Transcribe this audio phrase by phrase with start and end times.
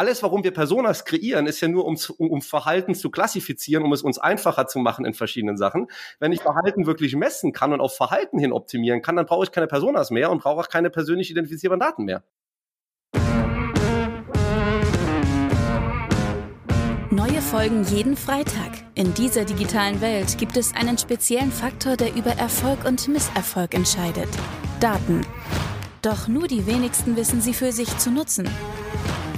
[0.00, 4.00] alles, warum wir Personas kreieren, ist ja nur, um, um Verhalten zu klassifizieren, um es
[4.00, 5.88] uns einfacher zu machen in verschiedenen Sachen.
[6.18, 9.52] Wenn ich Verhalten wirklich messen kann und auf Verhalten hin optimieren kann, dann brauche ich
[9.52, 12.24] keine Personas mehr und brauche auch keine persönlich identifizierbaren Daten mehr.
[17.10, 18.70] Neue Folgen jeden Freitag.
[18.94, 24.30] In dieser digitalen Welt gibt es einen speziellen Faktor, der über Erfolg und Misserfolg entscheidet.
[24.80, 25.26] Daten.
[26.00, 28.48] Doch nur die wenigsten wissen sie für sich zu nutzen.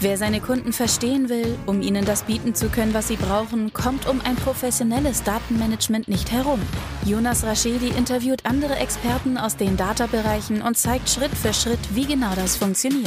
[0.02, 4.08] Wer seine Kunden verstehen will, um ihnen das bieten zu können, was sie brauchen, kommt
[4.08, 6.60] um ein professionelles Datenmanagement nicht herum.
[7.04, 12.34] Jonas Raschedi interviewt andere Experten aus den Data-Bereichen und zeigt Schritt für Schritt, wie genau
[12.34, 13.06] das funktioniert.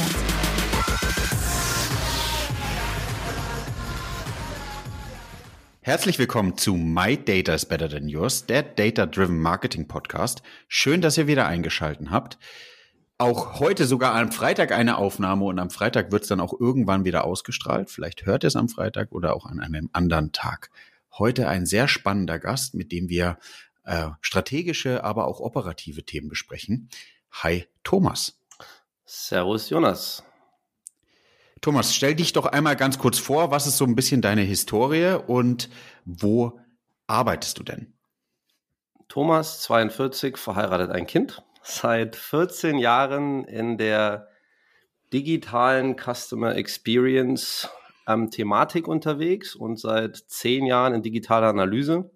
[5.82, 10.40] Herzlich willkommen zu My Data is Better Than Yours, der Data Driven Marketing Podcast.
[10.66, 12.38] Schön, dass ihr wieder eingeschalten habt
[13.18, 17.04] auch heute sogar am Freitag eine Aufnahme und am Freitag wird es dann auch irgendwann
[17.04, 17.90] wieder ausgestrahlt.
[17.90, 20.70] Vielleicht hört ihr es am Freitag oder auch an einem anderen Tag.
[21.18, 23.38] Heute ein sehr spannender Gast, mit dem wir
[23.84, 26.90] äh, strategische, aber auch operative Themen besprechen.
[27.30, 28.38] Hi Thomas.
[29.06, 30.22] Servus Jonas.
[31.62, 35.18] Thomas, stell dich doch einmal ganz kurz vor, was ist so ein bisschen deine Historie
[35.26, 35.70] und
[36.04, 36.60] wo
[37.06, 37.94] arbeitest du denn?
[39.08, 44.28] Thomas, 42, verheiratet ein Kind seit 14 Jahren in der
[45.12, 47.68] digitalen Customer Experience
[48.06, 52.10] ähm, Thematik unterwegs und seit zehn Jahren in digitaler Analyse.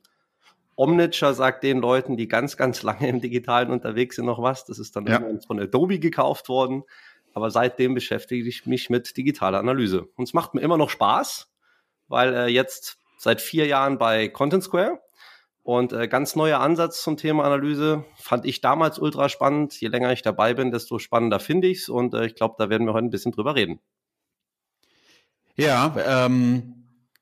[0.76, 4.64] Omniture sagt den Leuten, die ganz, ganz lange im Digitalen unterwegs sind, noch was.
[4.64, 5.20] Das ist dann ja.
[5.46, 6.84] von Adobe gekauft worden.
[7.34, 10.08] Aber seitdem beschäftige ich mich mit digitaler Analyse.
[10.16, 11.52] Und es macht mir immer noch Spaß,
[12.08, 15.00] weil äh, jetzt seit vier Jahren bei Content Square
[15.70, 19.80] und äh, ganz neuer Ansatz zum Thema Analyse fand ich damals ultra spannend.
[19.80, 21.88] Je länger ich dabei bin, desto spannender finde ich es.
[21.88, 23.78] Und äh, ich glaube, da werden wir heute ein bisschen drüber reden.
[25.54, 26.74] Ja, ähm,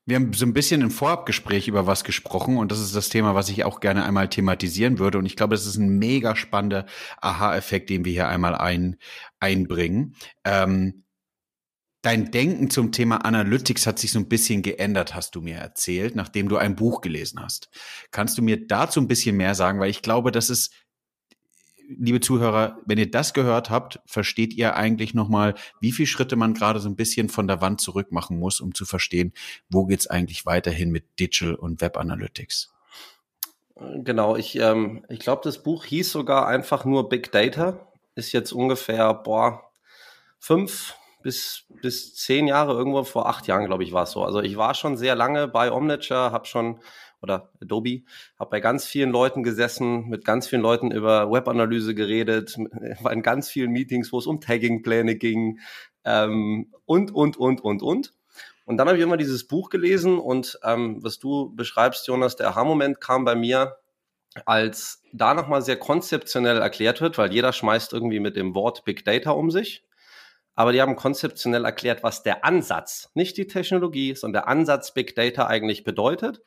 [0.07, 3.35] wir haben so ein bisschen im Vorabgespräch über was gesprochen und das ist das Thema,
[3.35, 5.19] was ich auch gerne einmal thematisieren würde.
[5.19, 6.87] Und ich glaube, das ist ein mega spannender
[7.21, 8.97] Aha-Effekt, den wir hier einmal ein,
[9.39, 10.15] einbringen.
[10.43, 11.03] Ähm,
[12.01, 16.15] Dein Denken zum Thema Analytics hat sich so ein bisschen geändert, hast du mir erzählt,
[16.15, 17.69] nachdem du ein Buch gelesen hast.
[18.11, 19.81] Kannst du mir dazu ein bisschen mehr sagen?
[19.81, 20.73] Weil ich glaube, das ist,
[21.89, 26.53] liebe Zuhörer, wenn ihr das gehört habt, versteht ihr eigentlich nochmal, wie viele Schritte man
[26.53, 29.33] gerade so ein bisschen von der Wand zurück machen muss, um zu verstehen,
[29.69, 32.73] wo geht's eigentlich weiterhin mit Digital und Web Analytics.
[33.75, 37.87] Genau, ich, ähm, ich glaube, das Buch hieß sogar einfach nur Big Data.
[38.15, 39.63] Ist jetzt ungefähr, boah,
[40.37, 44.23] fünf, bis, bis zehn Jahre, irgendwo vor acht Jahren, glaube ich, war es so.
[44.23, 46.79] Also ich war schon sehr lange bei Omniture, habe schon,
[47.21, 48.03] oder Adobe,
[48.39, 52.57] habe bei ganz vielen Leuten gesessen, mit ganz vielen Leuten über Webanalyse geredet,
[53.01, 55.59] war in ganz vielen Meetings, wo es um Tagging-Pläne ging
[56.05, 58.13] ähm, und, und, und, und, und.
[58.65, 62.49] Und dann habe ich immer dieses Buch gelesen und ähm, was du beschreibst, Jonas, der
[62.49, 63.77] Aha-Moment kam bei mir,
[64.45, 69.03] als da nochmal sehr konzeptionell erklärt wird, weil jeder schmeißt irgendwie mit dem Wort Big
[69.03, 69.83] Data um sich
[70.59, 75.15] aber die haben konzeptionell erklärt, was der Ansatz, nicht die Technologie, sondern der Ansatz Big
[75.15, 76.41] Data eigentlich bedeutet,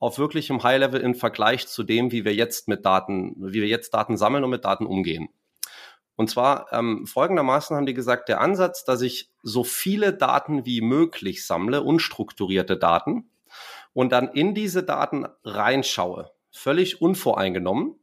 [0.00, 3.94] auf wirklichem High-Level im Vergleich zu dem, wie wir jetzt mit Daten, wie wir jetzt
[3.94, 5.28] Daten sammeln und mit Daten umgehen.
[6.16, 10.80] Und zwar ähm, folgendermaßen haben die gesagt, der Ansatz, dass ich so viele Daten wie
[10.80, 13.30] möglich sammle, unstrukturierte Daten,
[13.92, 17.94] und dann in diese Daten reinschaue, völlig unvoreingenommen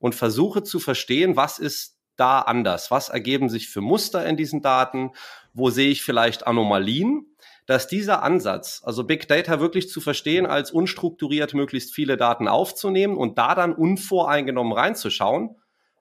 [0.00, 2.90] und versuche zu verstehen, was ist da anders?
[2.90, 5.12] Was ergeben sich für Muster in diesen Daten?
[5.54, 7.26] Wo sehe ich vielleicht Anomalien?
[7.66, 13.16] Dass dieser Ansatz, also Big Data wirklich zu verstehen, als unstrukturiert möglichst viele Daten aufzunehmen
[13.16, 15.56] und da dann unvoreingenommen reinzuschauen,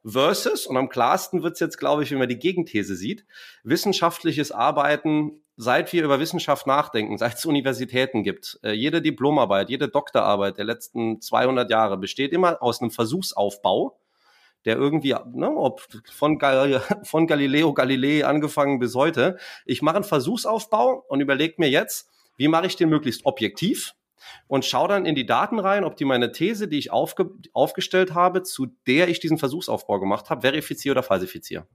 [0.07, 3.25] versus, und am klarsten wird es jetzt, glaube ich, wenn man die Gegenthese sieht,
[3.63, 9.89] wissenschaftliches Arbeiten, seit wir über Wissenschaft nachdenken, seit es Universitäten gibt, äh, jede Diplomarbeit, jede
[9.89, 13.99] Doktorarbeit der letzten 200 Jahre besteht immer aus einem Versuchsaufbau,
[14.65, 20.03] der irgendwie, ne, ob von, Gal von Galileo Galilei angefangen bis heute, ich mache einen
[20.03, 23.95] Versuchsaufbau und überlege mir jetzt, wie mache ich den möglichst objektiv
[24.47, 28.13] und schaue dann in die Daten rein, ob die meine These, die ich aufge aufgestellt
[28.13, 31.67] habe, zu der ich diesen Versuchsaufbau gemacht habe, verifiziere oder falsifiziere.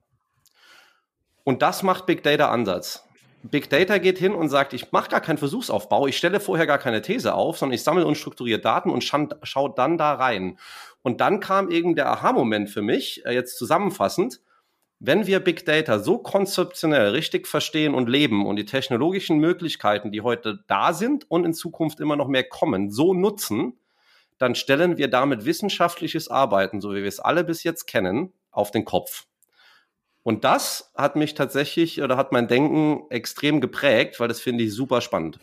[1.44, 3.04] Und das macht Big Data Ansatz.
[3.42, 6.78] Big Data geht hin und sagt, ich mache gar keinen Versuchsaufbau, ich stelle vorher gar
[6.78, 10.58] keine These auf, sondern ich sammle unstrukturiert Daten und schaue dann da rein.
[11.02, 14.40] Und dann kam eben der Aha-Moment für mich, äh, jetzt zusammenfassend,
[15.04, 20.20] wenn wir Big Data so konzeptionell richtig verstehen und leben und die technologischen Möglichkeiten, die
[20.20, 23.80] heute da sind und in Zukunft immer noch mehr kommen, so nutzen,
[24.38, 28.70] dann stellen wir damit wissenschaftliches Arbeiten, so wie wir es alle bis jetzt kennen, auf
[28.70, 29.26] den Kopf.
[30.22, 34.72] Und das hat mich tatsächlich oder hat mein Denken extrem geprägt, weil das finde ich
[34.72, 35.40] super spannend.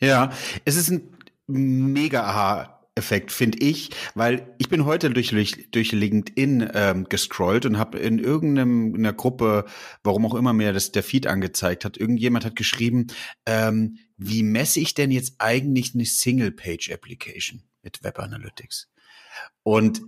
[0.00, 0.32] Ja,
[0.64, 1.16] es ist ein
[1.46, 2.79] mega Aha.
[3.00, 5.34] Effekt, finde ich, weil ich bin heute durch,
[5.70, 9.64] durch LinkedIn ähm, gescrollt und habe in irgendeiner Gruppe,
[10.04, 13.08] warum auch immer mir das der Feed angezeigt hat, irgendjemand hat geschrieben,
[13.46, 18.88] ähm, wie messe ich denn jetzt eigentlich eine Single-Page-Application mit Web Analytics?
[19.62, 20.02] Und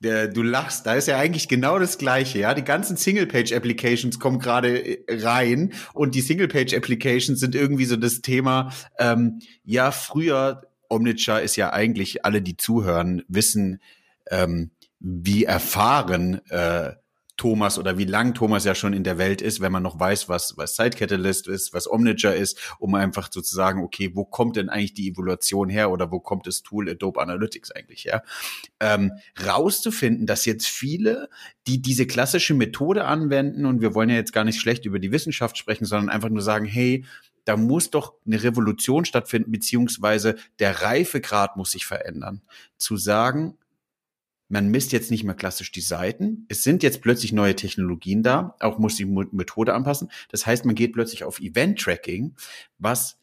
[0.00, 2.54] der, du lachst, da ist ja eigentlich genau das Gleiche, ja.
[2.54, 8.72] Die ganzen Single-Page-Applications kommen gerade äh, rein und die Single-Page-Applications sind irgendwie so das Thema,
[8.98, 13.80] ähm, ja, früher, Omniture ist ja eigentlich, alle, die zuhören, wissen,
[14.30, 14.70] ähm,
[15.00, 16.92] wie erfahren äh,
[17.38, 20.28] Thomas oder wie lang Thomas ja schon in der Welt ist, wenn man noch weiß,
[20.28, 24.24] was, was Site Catalyst ist, was Omniture ist, um einfach so zu sagen, okay, wo
[24.24, 28.24] kommt denn eigentlich die Evaluation her oder wo kommt das Tool Adobe Analytics eigentlich her?
[28.80, 29.12] Ähm,
[29.46, 31.28] rauszufinden, dass jetzt viele,
[31.68, 35.12] die diese klassische Methode anwenden, und wir wollen ja jetzt gar nicht schlecht über die
[35.12, 37.04] Wissenschaft sprechen, sondern einfach nur sagen, hey,
[37.48, 42.42] da muss doch eine Revolution stattfinden, beziehungsweise der Reifegrad muss sich verändern.
[42.76, 43.56] Zu sagen,
[44.48, 46.44] man misst jetzt nicht mehr klassisch die Seiten.
[46.50, 50.10] Es sind jetzt plötzlich neue Technologien da, auch muss die Methode anpassen.
[50.28, 52.36] Das heißt, man geht plötzlich auf Event-Tracking,
[52.76, 53.18] was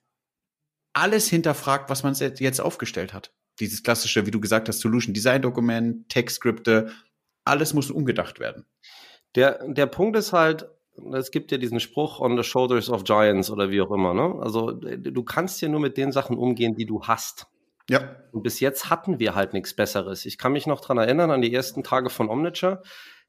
[0.94, 3.31] alles hinterfragt, was man jetzt aufgestellt hat.
[3.60, 6.92] Dieses klassische, wie du gesagt hast, Solution Design Dokument, Textskripte,
[7.44, 8.66] alles muss umgedacht werden.
[9.36, 10.68] Der, der Punkt ist halt,
[11.13, 14.36] es gibt ja diesen Spruch on the shoulders of giants oder wie auch immer, ne?
[14.42, 17.47] Also du kannst ja nur mit den Sachen umgehen, die du hast.
[17.89, 18.15] Ja.
[18.31, 20.25] Und bis jetzt hatten wir halt nichts Besseres.
[20.25, 22.81] Ich kann mich noch dran erinnern an die ersten Tage von Omniture.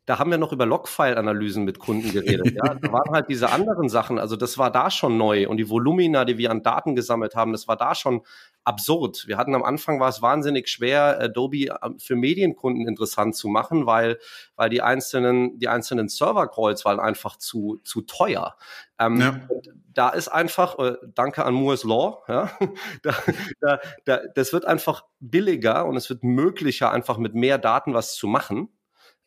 [0.07, 2.55] Da haben wir noch über Logfile-Analysen mit Kunden geredet.
[2.55, 4.19] ja, da waren halt diese anderen Sachen.
[4.19, 7.53] Also das war da schon neu und die Volumina, die wir an Daten gesammelt haben,
[7.53, 8.23] das war da schon
[8.67, 9.29] absurd.
[9.29, 13.87] Wir hatten am Anfang war es wahnsinnig schwer, Adobe ähm, für Medienkunden interessant zu machen,
[13.87, 14.19] weil
[14.57, 18.57] weil die einzelnen die einzelnen Server-Calls waren einfach zu zu teuer.
[18.99, 19.41] Ähm, ja.
[19.93, 22.51] Da ist einfach, äh, danke an Moore's Law, ja,
[23.03, 23.15] da,
[23.61, 28.15] da, da, das wird einfach billiger und es wird möglicher, einfach mit mehr Daten was
[28.15, 28.69] zu machen.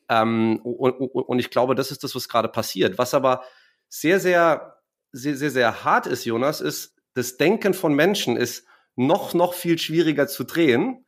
[0.10, 2.98] Ähm, und, und ich glaube, das ist das, was gerade passiert.
[2.98, 3.44] Was aber
[3.88, 4.80] sehr, sehr,
[5.12, 8.66] sehr, sehr, sehr hart ist, Jonas, ist, das Denken von Menschen ist
[9.00, 11.06] noch, noch viel schwieriger zu drehen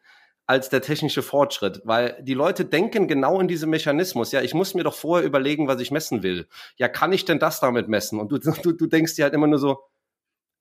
[0.47, 4.31] als der technische Fortschritt, weil die Leute denken genau in diesem Mechanismus.
[4.31, 6.47] Ja, ich muss mir doch vorher überlegen, was ich messen will.
[6.77, 8.19] Ja, kann ich denn das damit messen?
[8.19, 9.79] Und du, du, du denkst dir halt immer nur so,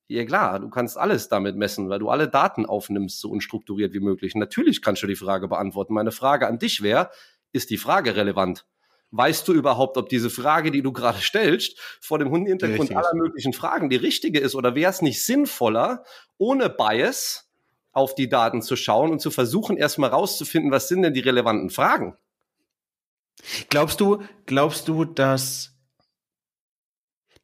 [0.09, 4.00] ja klar, du kannst alles damit messen, weil du alle Daten aufnimmst, so unstrukturiert wie
[4.00, 4.35] möglich.
[4.35, 5.94] Natürlich kannst du die Frage beantworten.
[5.94, 7.11] Meine Frage an dich wäre,
[7.53, 8.67] ist die Frage relevant?
[9.12, 13.53] Weißt du überhaupt, ob diese Frage, die du gerade stellst, vor dem Hintergrund aller möglichen
[13.53, 14.55] Fragen die richtige ist?
[14.55, 16.05] Oder wäre es nicht sinnvoller,
[16.39, 17.51] ohne Bias
[17.93, 21.71] auf die Daten zu schauen und zu versuchen, erstmal rauszufinden, was sind denn die relevanten
[21.71, 22.17] Fragen.
[23.69, 25.77] Glaubst du, glaubst du, dass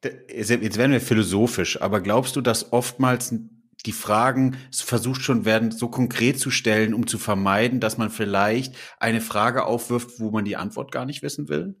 [0.03, 3.33] jetzt werden wir philosophisch, aber glaubst du, dass oftmals
[3.85, 8.75] die Fragen versucht schon werden, so konkret zu stellen, um zu vermeiden, dass man vielleicht
[8.99, 11.75] eine Frage aufwirft, wo man die Antwort gar nicht wissen will?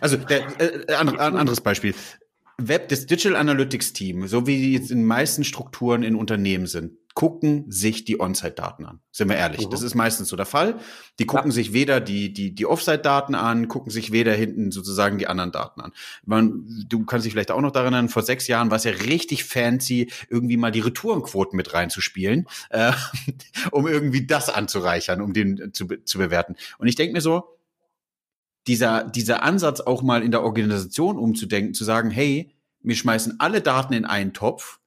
[0.00, 1.94] Also, der, äh, ein anderes Beispiel.
[2.60, 6.92] Web, das Digital Analytics Team, so wie die jetzt in meisten Strukturen in Unternehmen sind,
[7.14, 9.00] gucken sich die On-Site-Daten an.
[9.10, 9.66] Sind wir ehrlich?
[9.66, 9.70] Mhm.
[9.70, 10.78] Das ist meistens so der Fall.
[11.18, 11.54] Die gucken ja.
[11.54, 15.80] sich weder die, die, die Off-Site-Daten an, gucken sich weder hinten sozusagen die anderen Daten
[15.80, 15.92] an.
[16.24, 18.92] Man, du kannst dich vielleicht auch noch daran erinnern, vor sechs Jahren war es ja
[18.92, 22.92] richtig fancy, irgendwie mal die Retourenquoten mit reinzuspielen, äh,
[23.72, 26.54] um irgendwie das anzureichern, um den zu, zu bewerten.
[26.78, 27.58] Und ich denke mir so,
[28.68, 33.60] dieser, dieser Ansatz auch mal in der Organisation umzudenken, zu sagen, hey, wir schmeißen alle
[33.60, 34.80] Daten in einen Topf.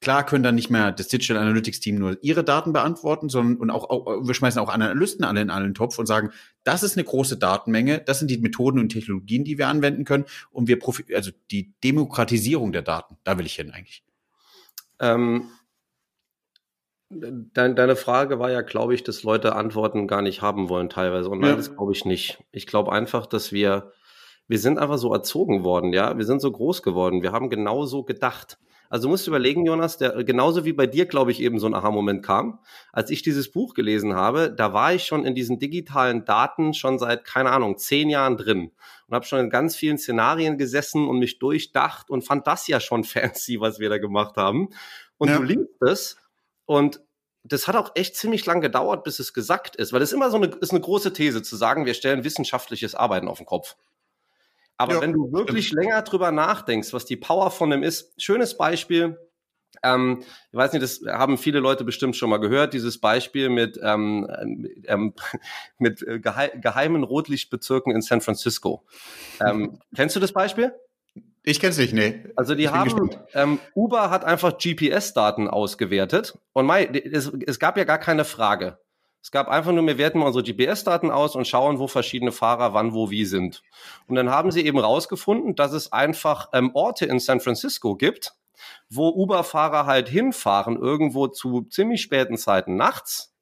[0.00, 3.70] Klar können dann nicht mehr das Digital Analytics Team nur ihre Daten beantworten, sondern und
[3.70, 6.30] auch, auch wir schmeißen auch Analysten alle in einen Topf und sagen,
[6.64, 10.26] das ist eine große Datenmenge, das sind die Methoden und Technologien, die wir anwenden können
[10.50, 10.78] und wir
[11.14, 14.04] also die Demokratisierung der Daten, da will ich hin eigentlich.
[15.00, 15.48] Ähm,
[17.08, 21.30] Dein, deine Frage war ja, glaube ich, dass Leute Antworten gar nicht haben wollen teilweise.
[21.30, 21.56] Und nein, ja.
[21.56, 22.42] das glaube ich nicht.
[22.50, 23.92] Ich glaube einfach, dass wir,
[24.48, 26.16] wir sind einfach so erzogen worden, ja.
[26.16, 27.22] Wir sind so groß geworden.
[27.22, 28.58] Wir haben genauso gedacht.
[28.88, 31.74] Also du musst überlegen, Jonas, der, genauso wie bei dir, glaube ich, eben so ein
[31.74, 32.60] Aha-Moment kam.
[32.92, 36.98] Als ich dieses Buch gelesen habe, da war ich schon in diesen digitalen Daten schon
[36.98, 38.70] seit, keine Ahnung, zehn Jahren drin
[39.08, 42.80] und habe schon in ganz vielen Szenarien gesessen und mich durchdacht und fand das ja
[42.80, 44.68] schon fancy, was wir da gemacht haben.
[45.18, 45.38] Und ja.
[45.38, 46.16] du liest es
[46.64, 47.00] und
[47.42, 50.36] das hat auch echt ziemlich lang gedauert, bis es gesagt ist, weil das immer so
[50.36, 53.76] eine, ist eine große These zu sagen, wir stellen wissenschaftliches Arbeiten auf den Kopf.
[54.78, 55.84] Aber ja, wenn du wirklich stimmt.
[55.84, 59.18] länger drüber nachdenkst, was die Power von dem ist, schönes Beispiel,
[59.82, 63.78] Ähm, ich weiß nicht, das haben viele Leute bestimmt schon mal gehört, dieses Beispiel mit,
[63.82, 64.26] ähm,
[64.84, 65.14] ähm,
[65.78, 68.84] mit äh, gehe geheimen Rotlichtbezirken in San Francisco.
[69.46, 70.72] Ähm, kennst du das Beispiel?
[71.42, 72.24] Ich kenn's nicht, nee.
[72.36, 77.84] Also die haben, ähm, Uber hat einfach GPS-Daten ausgewertet und Mai, es, es gab ja
[77.84, 78.78] gar keine Frage.
[79.26, 82.74] Es gab einfach nur, wir werten mal unsere GPS-Daten aus und schauen, wo verschiedene Fahrer
[82.74, 83.64] wann, wo, wie sind.
[84.06, 88.34] Und dann haben sie eben rausgefunden, dass es einfach ähm, Orte in San Francisco gibt,
[88.88, 93.34] wo Uber-Fahrer halt hinfahren, irgendwo zu ziemlich späten Zeiten nachts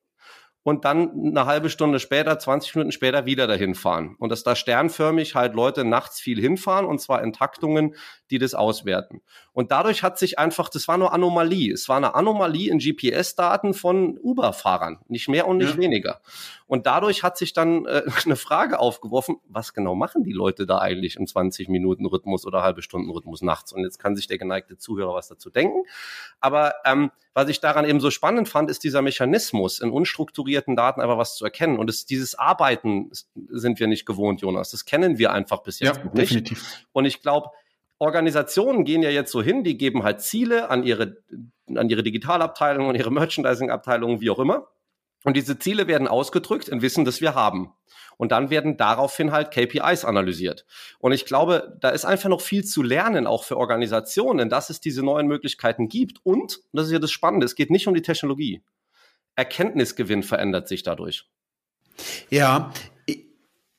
[0.63, 4.17] und dann eine halbe Stunde später, 20 Minuten später wieder dahin fahren.
[4.19, 7.95] Und dass da sternförmig halt Leute nachts viel hinfahren und zwar in Taktungen,
[8.35, 9.23] die das auswerten.
[9.53, 11.73] Und dadurch hat sich einfach, das war nur Anomalie.
[11.73, 14.99] Es war eine Anomalie in GPS-Daten von Uber-Fahrern.
[15.07, 15.81] Nicht mehr und nicht ja.
[15.81, 16.21] weniger.
[16.67, 20.79] Und dadurch hat sich dann äh, eine Frage aufgeworfen, was genau machen die Leute da
[20.79, 23.73] eigentlich im 20-Minuten-Rhythmus oder halbe Stunden-Rhythmus nachts?
[23.73, 25.85] Und jetzt kann sich der geneigte Zuhörer was dazu denken.
[26.41, 31.01] Aber ähm, was ich daran eben so spannend fand, ist dieser Mechanismus, in unstrukturierten Daten
[31.01, 31.79] einfach was zu erkennen.
[31.79, 33.11] Und es, dieses Arbeiten
[33.49, 34.73] sind wir nicht gewohnt, Jonas.
[34.73, 36.17] Das kennen wir einfach bis jetzt ja, nicht.
[36.17, 36.87] Definitiv.
[36.93, 37.51] Und ich glaube,
[37.99, 41.23] Organisationen gehen ja jetzt so hin, die geben halt Ziele an ihre,
[41.75, 44.69] an ihre Digitalabteilung, an ihre Merchandising-Abteilung, wie auch immer.
[45.25, 47.73] Und diese Ziele werden ausgedrückt in Wissen, das wir haben.
[48.17, 50.67] Und dann werden daraufhin halt KPIs analysiert.
[50.99, 54.81] Und ich glaube, da ist einfach noch viel zu lernen, auch für Organisationen, dass es
[54.81, 56.19] diese neuen Möglichkeiten gibt.
[56.25, 58.63] Und, das ist ja das Spannende, es geht nicht um die Technologie.
[59.35, 61.27] Erkenntnisgewinn verändert sich dadurch.
[62.29, 62.73] Ja,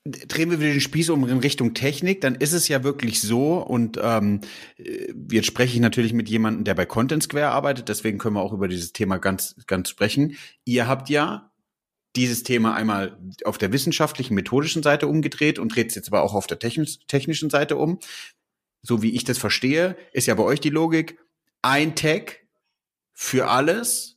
[0.05, 3.57] drehen wir wieder den Spieß um in Richtung Technik, dann ist es ja wirklich so
[3.57, 4.41] und ähm,
[5.31, 8.53] jetzt spreche ich natürlich mit jemandem, der bei Content Square arbeitet, deswegen können wir auch
[8.53, 10.37] über dieses Thema ganz, ganz sprechen.
[10.63, 11.51] Ihr habt ja
[12.15, 16.35] dieses Thema einmal auf der wissenschaftlichen, methodischen Seite umgedreht und dreht es jetzt aber auch
[16.35, 17.99] auf der technisch, technischen Seite um.
[18.83, 21.19] So wie ich das verstehe, ist ja bei euch die Logik,
[21.63, 22.45] ein Tag
[23.11, 24.14] für alles,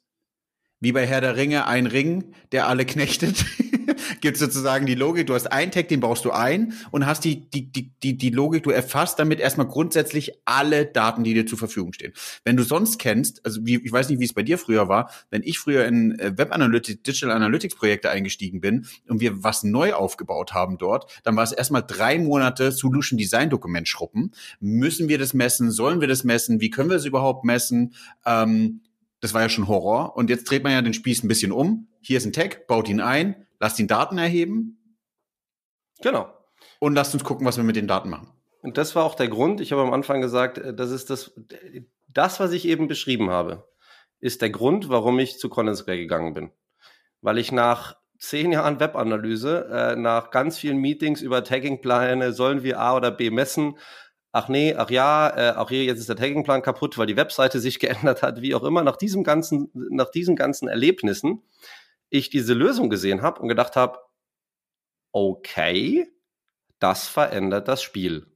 [0.80, 3.44] wie bei Herr der Ringe, ein Ring, der alle knechtet.
[4.20, 7.48] gibt sozusagen die Logik, du hast einen Tag, den baust du ein und hast die,
[7.48, 11.58] die, die, die, die Logik, du erfasst damit erstmal grundsätzlich alle Daten, die dir zur
[11.58, 12.12] Verfügung stehen.
[12.44, 15.10] Wenn du sonst kennst, also wie, ich weiß nicht, wie es bei dir früher war,
[15.30, 19.62] wenn ich früher in äh, Web Analytics, Digital Analytics Projekte eingestiegen bin und wir was
[19.62, 24.32] neu aufgebaut haben dort, dann war es erstmal drei Monate Solution Design Dokument schruppen.
[24.60, 25.70] Müssen wir das messen?
[25.70, 26.60] Sollen wir das messen?
[26.60, 27.94] Wie können wir es überhaupt messen?
[28.26, 28.80] Ähm,
[29.20, 30.16] das war ja schon Horror.
[30.16, 31.88] Und jetzt dreht man ja den Spieß ein bisschen um.
[32.00, 34.96] Hier ist ein Tag, baut ihn ein, lasst ihn Daten erheben.
[36.00, 36.32] Genau.
[36.80, 38.32] Und lasst uns gucken, was wir mit den Daten machen.
[38.62, 39.60] Und das war auch der Grund.
[39.60, 41.32] Ich habe am Anfang gesagt, äh, das ist das,
[42.08, 43.68] das, was ich eben beschrieben habe,
[44.20, 46.50] ist der Grund, warum ich zu Condensquare gegangen bin.
[47.20, 52.80] Weil ich nach zehn Jahren Webanalyse, äh, nach ganz vielen Meetings über Taggingpläne, sollen wir
[52.80, 53.78] A oder B messen,
[54.32, 57.60] ach nee, ach ja, äh, auch hier jetzt ist der Taggingplan kaputt, weil die Webseite
[57.60, 61.42] sich geändert hat, wie auch immer, nach diesem ganzen, nach diesen ganzen Erlebnissen
[62.10, 63.98] ich diese Lösung gesehen habe und gedacht habe,
[65.12, 66.06] okay,
[66.78, 68.26] das verändert das Spiel.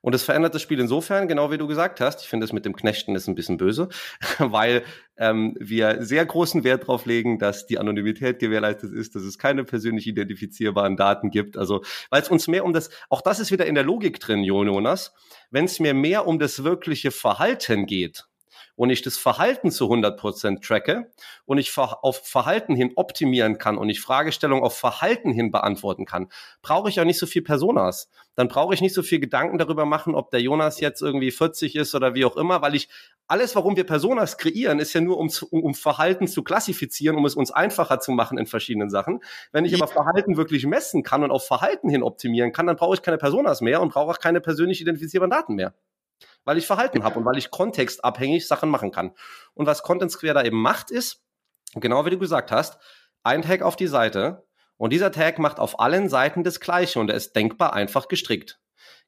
[0.00, 2.22] Und es verändert das Spiel insofern, genau wie du gesagt hast.
[2.22, 3.88] Ich finde es mit dem Knechten ist ein bisschen böse,
[4.38, 4.84] weil
[5.16, 9.64] ähm, wir sehr großen Wert darauf legen, dass die Anonymität gewährleistet ist, dass es keine
[9.64, 11.56] persönlich identifizierbaren Daten gibt.
[11.56, 14.44] Also, weil es uns mehr um das, auch das ist wieder in der Logik drin,
[14.44, 15.12] Jonas,
[15.50, 18.27] wenn es mir mehr um das wirkliche Verhalten geht,
[18.78, 21.10] und ich das Verhalten zu 100% tracke
[21.46, 26.28] und ich auf Verhalten hin optimieren kann und ich Fragestellungen auf Verhalten hin beantworten kann,
[26.62, 28.08] brauche ich ja nicht so viel Personas.
[28.36, 31.74] Dann brauche ich nicht so viel Gedanken darüber machen, ob der Jonas jetzt irgendwie 40
[31.74, 32.88] ist oder wie auch immer, weil ich
[33.26, 37.26] alles, warum wir Personas kreieren, ist ja nur, um, um, um Verhalten zu klassifizieren, um
[37.26, 39.24] es uns einfacher zu machen in verschiedenen Sachen.
[39.50, 42.94] Wenn ich aber Verhalten wirklich messen kann und auf Verhalten hin optimieren kann, dann brauche
[42.94, 45.74] ich keine Personas mehr und brauche auch keine persönlich identifizierbaren Daten mehr
[46.48, 49.12] weil ich Verhalten habe und weil ich kontextabhängig Sachen machen kann.
[49.52, 51.22] Und was Content Square da eben macht, ist,
[51.74, 52.78] genau wie du gesagt hast,
[53.22, 54.46] ein Tag auf die Seite
[54.78, 58.58] und dieser Tag macht auf allen Seiten das Gleiche und er ist denkbar einfach gestrickt.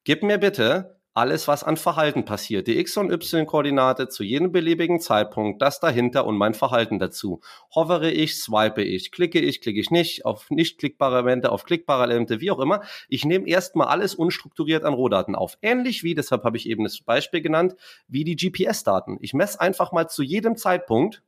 [0.04, 5.00] Gib mir bitte alles, was an Verhalten passiert, die X- und Y-Koordinate zu jedem beliebigen
[5.00, 7.40] Zeitpunkt, das dahinter und mein Verhalten dazu.
[7.74, 12.04] Hovere ich, swipe ich, klicke ich, klicke ich nicht, auf nicht klickbare Elemente, auf klickbare
[12.04, 12.82] Elemente, wie auch immer.
[13.08, 15.58] Ich nehme erstmal alles unstrukturiert an Rohdaten auf.
[15.62, 17.74] Ähnlich wie, deshalb habe ich eben das Beispiel genannt,
[18.06, 19.18] wie die GPS-Daten.
[19.20, 21.22] Ich messe einfach mal zu jedem Zeitpunkt,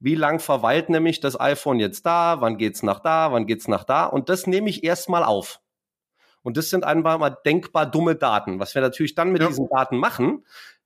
[0.00, 3.84] wie lang verweilt nämlich das iPhone jetzt da, wann geht's nach da, wann geht's nach
[3.84, 5.60] da und das nehme ich erstmal auf.
[6.42, 8.58] Und das sind einfach mal denkbar dumme Daten.
[8.58, 9.48] Was wir natürlich dann mit ja.
[9.48, 10.44] diesen Daten machen,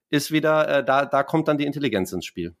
[0.09, 2.55] ist wieder, äh, da, da kommt dann die Intelligenz ins Spiel.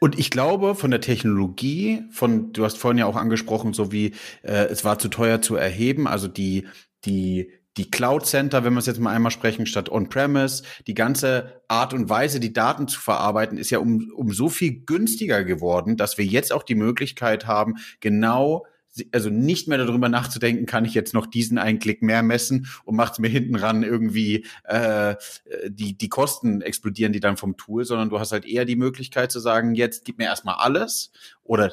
[0.00, 4.14] Und ich glaube, von der Technologie, von, du hast vorhin ja auch angesprochen, so wie
[4.42, 6.66] äh, es war zu teuer zu erheben, also die,
[7.04, 11.62] die, die Cloud Center, wenn wir es jetzt mal einmal sprechen, statt On-Premise, die ganze
[11.68, 15.96] Art und Weise, die Daten zu verarbeiten, ist ja um, um so viel günstiger geworden,
[15.96, 18.66] dass wir jetzt auch die Möglichkeit haben, genau
[19.12, 22.96] also nicht mehr darüber nachzudenken, kann ich jetzt noch diesen einen Klick mehr messen und
[22.96, 25.16] macht es mir hinten ran irgendwie äh,
[25.68, 29.32] die, die Kosten explodieren, die dann vom Tool, sondern du hast halt eher die Möglichkeit
[29.32, 31.10] zu sagen, jetzt gib mir erstmal alles
[31.42, 31.72] oder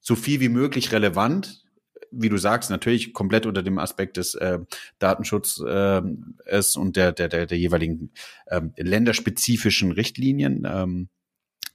[0.00, 1.64] so viel wie möglich relevant,
[2.10, 4.60] wie du sagst, natürlich komplett unter dem Aspekt des äh,
[4.98, 8.10] Datenschutzes äh, und der, der, der, der jeweiligen
[8.46, 10.64] äh, länderspezifischen Richtlinien.
[10.66, 11.08] Ähm,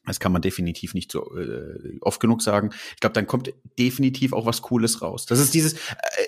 [0.09, 2.71] das kann man definitiv nicht so äh, oft genug sagen.
[2.93, 5.25] Ich glaube, dann kommt definitiv auch was Cooles raus.
[5.25, 5.73] Das ist dieses,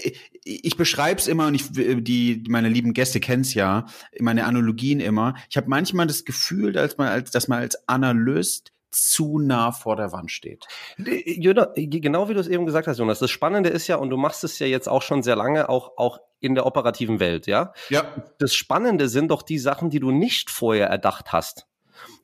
[0.03, 0.11] äh,
[0.43, 3.87] ich beschreibe es immer und ich, die meine lieben Gäste kennen's ja,
[4.19, 5.35] meine Analogien immer.
[5.49, 9.95] Ich habe manchmal das Gefühl, dass man als, dass man als Analyst zu nah vor
[9.95, 10.67] der Wand steht.
[10.97, 13.19] Genau wie du es eben gesagt hast, Jonas.
[13.19, 15.97] Das Spannende ist ja, und du machst es ja jetzt auch schon sehr lange, auch,
[15.97, 17.73] auch in der operativen Welt, ja?
[17.89, 18.03] Ja.
[18.37, 21.67] Das Spannende sind doch die Sachen, die du nicht vorher erdacht hast.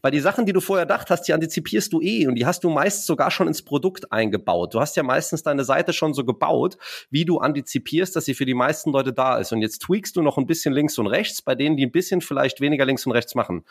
[0.02, 2.64] Weil die Sachen, die du vorher gedacht hast, die antizipierst du eh und die hast
[2.64, 4.74] du meist sogar schon ins Produkt eingebaut.
[4.74, 6.78] Du hast ja meistens deine Seite schon so gebaut,
[7.10, 9.52] wie du antizipierst, dass sie für die meisten Leute da ist.
[9.52, 12.22] Und jetzt tweakst du noch ein bisschen links und rechts bei denen, die ein bisschen
[12.22, 13.64] vielleicht weniger links und rechts machen.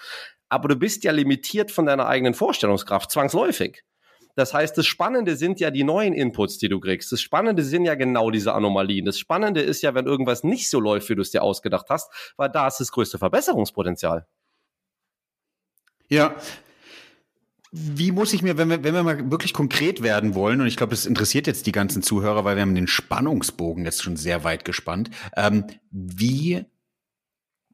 [0.49, 3.83] Aber du bist ja limitiert von deiner eigenen Vorstellungskraft, zwangsläufig.
[4.37, 7.11] Das heißt, das Spannende sind ja die neuen Inputs, die du kriegst.
[7.11, 9.06] Das Spannende sind ja genau diese Anomalien.
[9.06, 12.12] Das Spannende ist ja, wenn irgendwas nicht so läuft, wie du es dir ausgedacht hast,
[12.37, 14.26] weil da ist das größte Verbesserungspotenzial.
[16.08, 16.36] Ja.
[17.72, 20.76] Wie muss ich mir, wenn wir, wenn wir mal wirklich konkret werden wollen, und ich
[20.76, 24.44] glaube, das interessiert jetzt die ganzen Zuhörer, weil wir haben den Spannungsbogen jetzt schon sehr
[24.44, 26.64] weit gespannt, ähm, wie,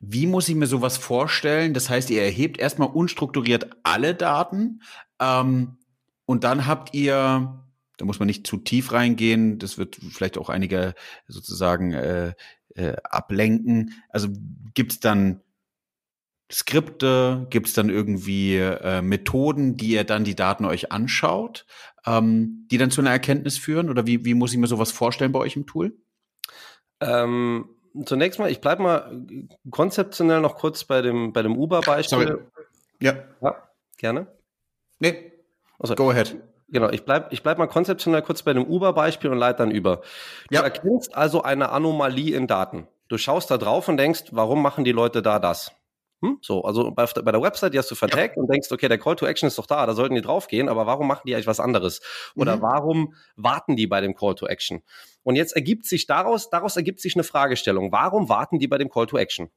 [0.00, 1.74] wie muss ich mir sowas vorstellen?
[1.74, 4.80] Das heißt, ihr erhebt erstmal unstrukturiert alle Daten
[5.20, 5.76] ähm,
[6.24, 7.62] und dann habt ihr,
[7.96, 10.94] da muss man nicht zu tief reingehen, das wird vielleicht auch einige
[11.28, 12.32] sozusagen äh,
[12.74, 13.94] äh, ablenken.
[14.08, 14.28] Also
[14.74, 15.42] gibt's dann
[16.52, 17.46] Skripte?
[17.50, 21.66] Gibt es dann irgendwie äh, Methoden, die ihr dann die Daten euch anschaut,
[22.06, 23.90] ähm, die dann zu einer Erkenntnis führen?
[23.90, 25.96] Oder wie, wie muss ich mir sowas vorstellen bei euch im Tool?
[27.00, 27.68] Ähm,
[28.04, 29.26] zunächst mal, ich bleibe mal
[29.70, 32.46] konzeptionell noch kurz bei dem, bei dem Uber-Beispiel.
[33.00, 33.14] Ja.
[33.40, 33.56] ja.
[33.98, 34.26] Gerne.
[34.98, 35.32] Nee.
[35.78, 36.36] Also, Go ahead.
[36.68, 39.98] Genau, ich bleib, ich bleib mal konzeptionell kurz bei dem Uber-Beispiel und leite dann über.
[40.48, 40.62] Du ja.
[40.62, 42.88] erkennst also eine Anomalie in Daten.
[43.08, 45.72] Du schaust da drauf und denkst, warum machen die Leute da das?
[46.22, 46.38] Hm?
[46.40, 48.42] So, also bei, bei, der Website, die hast du vertagt ja.
[48.42, 50.86] und denkst, okay, der Call to Action ist doch da, da sollten die draufgehen, aber
[50.86, 52.00] warum machen die eigentlich was anderes?
[52.36, 52.62] Oder mhm.
[52.62, 54.82] warum warten die bei dem Call to Action?
[55.24, 57.90] Und jetzt ergibt sich daraus, daraus ergibt sich eine Fragestellung.
[57.90, 59.50] Warum warten die bei dem Call to Action?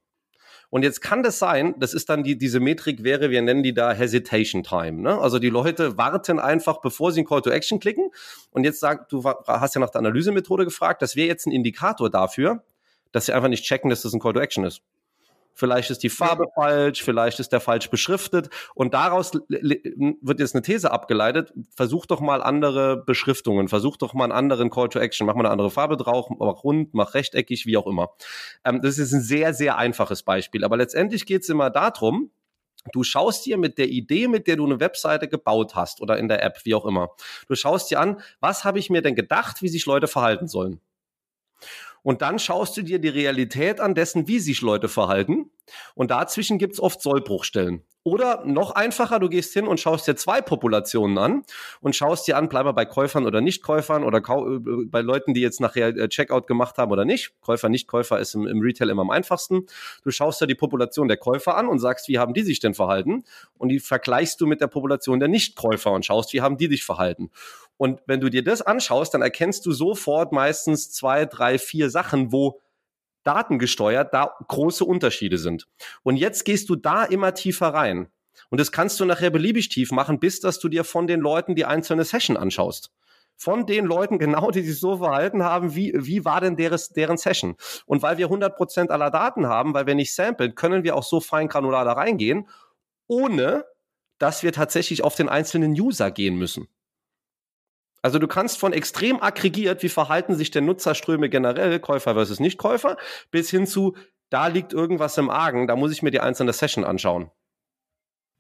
[0.72, 3.76] Und jetzt kann das sein, das ist dann die, diese Metrik wäre, wir nennen die
[3.76, 5.04] da Hesitation Time.
[5.04, 5.20] Ne?
[5.20, 8.10] Also die Leute warten einfach, bevor sie ein Call to Action klicken.
[8.50, 12.10] Und jetzt sagt, du hast ja nach der Analysemethode gefragt, das wäre jetzt ein Indikator
[12.10, 12.64] dafür,
[13.12, 14.82] dass sie einfach nicht checken, dass das ein Call to Action ist
[15.56, 18.50] vielleicht ist die Farbe falsch, vielleicht ist der falsch beschriftet.
[18.76, 24.26] Und daraus wird jetzt eine These abgeleitet, versuch doch mal andere Beschriftungen, versuch doch mal
[24.26, 27.66] einen anderen Call to Action, mach mal eine andere Farbe drauf, mach rund, mach rechteckig,
[27.66, 28.10] wie auch immer.
[28.64, 32.30] Ähm, das ist ein sehr, sehr einfaches Beispiel, aber letztendlich geht es immer darum,
[32.94, 36.28] Du schaust dir mit der Idee, mit der du eine Webseite gebaut hast oder in
[36.28, 37.10] der App, wie auch immer,
[37.48, 40.80] du schaust dir an, was habe ich mir denn gedacht, wie sich Leute verhalten sollen?
[42.06, 45.50] Und dann schaust du dir die Realität an dessen, wie sich Leute verhalten.
[45.96, 47.84] Und dazwischen gibt's oft Sollbruchstellen.
[48.08, 51.44] Oder noch einfacher, du gehst hin und schaust dir zwei Populationen an
[51.82, 55.42] und schaust dir an, bleib mal bei Käufern oder Nichtkäufern oder äh, bei Leuten, die
[55.42, 57.34] jetzt nachher äh, Checkout gemacht haben oder nicht.
[57.42, 59.66] Käufer, Nichtkäufer ist im, im Retail immer am einfachsten.
[60.04, 62.76] Du schaust dir die Population der Käufer an und sagst, wie haben die sich denn
[62.76, 63.24] verhalten?
[63.58, 66.86] Und die vergleichst du mit der Population der Nichtkäufer und schaust, wie haben die dich
[66.86, 67.32] verhalten.
[67.78, 72.32] Und wenn du dir das anschaust, dann erkennst du sofort meistens zwei, drei, vier Sachen,
[72.32, 72.62] wo
[73.26, 75.68] datengesteuert da große Unterschiede sind.
[76.04, 78.08] Und jetzt gehst du da immer tiefer rein.
[78.50, 81.56] Und das kannst du nachher beliebig tief machen, bis dass du dir von den Leuten
[81.56, 82.92] die einzelne Session anschaust.
[83.38, 87.18] Von den Leuten genau, die sich so verhalten haben, wie, wie war denn deres, deren
[87.18, 87.56] Session?
[87.86, 91.20] Und weil wir 100% aller Daten haben, weil wir nicht samplen, können wir auch so
[91.20, 92.48] fein granular da reingehen,
[93.08, 93.66] ohne
[94.20, 96.70] dass wir tatsächlich auf den einzelnen User gehen müssen.
[98.06, 102.98] Also du kannst von extrem aggregiert, wie verhalten sich denn Nutzerströme generell, Käufer versus Nichtkäufer,
[103.32, 103.96] bis hin zu,
[104.30, 107.32] da liegt irgendwas im Argen, da muss ich mir die einzelne Session anschauen.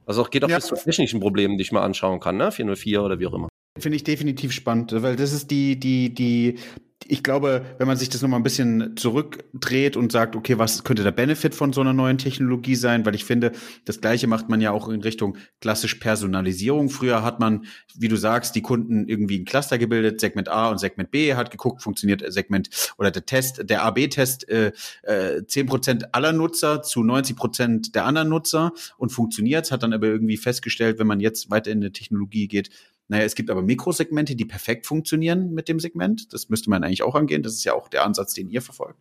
[0.05, 0.57] Also auch geht auch ja.
[0.57, 2.51] bis zu technischen Problemen, die ich mal anschauen kann, ne?
[2.51, 3.49] 404 oder wie auch immer.
[3.79, 6.59] Finde ich definitiv spannend, weil das ist die, die, die,
[7.07, 11.03] ich glaube, wenn man sich das nochmal ein bisschen zurückdreht und sagt, okay, was könnte
[11.03, 13.05] der Benefit von so einer neuen Technologie sein?
[13.05, 13.51] Weil ich finde,
[13.85, 16.89] das Gleiche macht man ja auch in Richtung klassisch Personalisierung.
[16.89, 17.65] Früher hat man,
[17.95, 21.51] wie du sagst, die Kunden irgendwie ein Cluster gebildet, Segment A und Segment B, hat
[21.51, 24.71] geguckt, funktioniert Segment oder der Test, der AB-Test, äh,
[25.03, 30.37] äh, 10% aller Nutzer zu 90% der anderen Nutzer und funktioniert, hat dann aber irgendwie
[30.37, 32.71] festgestellt, wenn man jetzt weiter in die Technologie geht,
[33.07, 36.33] naja, es gibt aber Mikrosegmente, die perfekt funktionieren mit dem Segment.
[36.33, 37.43] Das müsste man eigentlich auch angehen.
[37.43, 38.99] Das ist ja auch der Ansatz, den ihr verfolgt.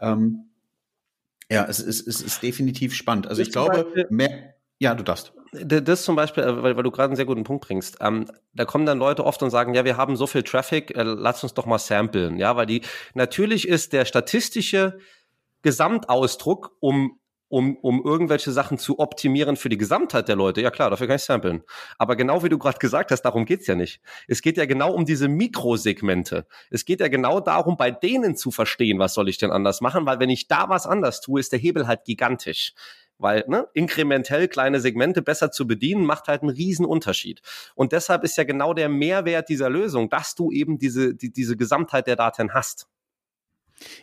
[0.00, 0.46] Ähm,
[1.50, 3.26] ja, es ist, es ist definitiv spannend.
[3.26, 5.34] Also ich glaube, mehr, ja, du darfst.
[5.52, 7.98] Das zum Beispiel, äh, weil, weil du gerade einen sehr guten Punkt bringst.
[8.00, 11.02] Ähm, da kommen dann Leute oft und sagen, ja, wir haben so viel Traffic, äh,
[11.02, 12.38] lass uns doch mal samplen.
[12.38, 12.80] Ja, weil die,
[13.12, 14.98] natürlich ist der statistische
[15.60, 17.18] Gesamtausdruck, um
[17.52, 21.16] um, um irgendwelche Sachen zu optimieren für die Gesamtheit der Leute, ja klar, dafür kann
[21.16, 21.62] ich samplen.
[21.98, 24.00] Aber genau wie du gerade gesagt hast, darum geht's ja nicht.
[24.26, 26.46] Es geht ja genau um diese Mikrosegmente.
[26.70, 30.06] Es geht ja genau darum, bei denen zu verstehen, was soll ich denn anders machen,
[30.06, 32.72] weil wenn ich da was anders tue, ist der Hebel halt gigantisch
[33.18, 37.40] weil ne, inkrementell kleine Segmente besser zu bedienen, macht halt einen riesen Unterschied.
[37.76, 41.56] Und deshalb ist ja genau der Mehrwert dieser Lösung, dass du eben diese, die, diese
[41.56, 42.88] Gesamtheit der Daten hast.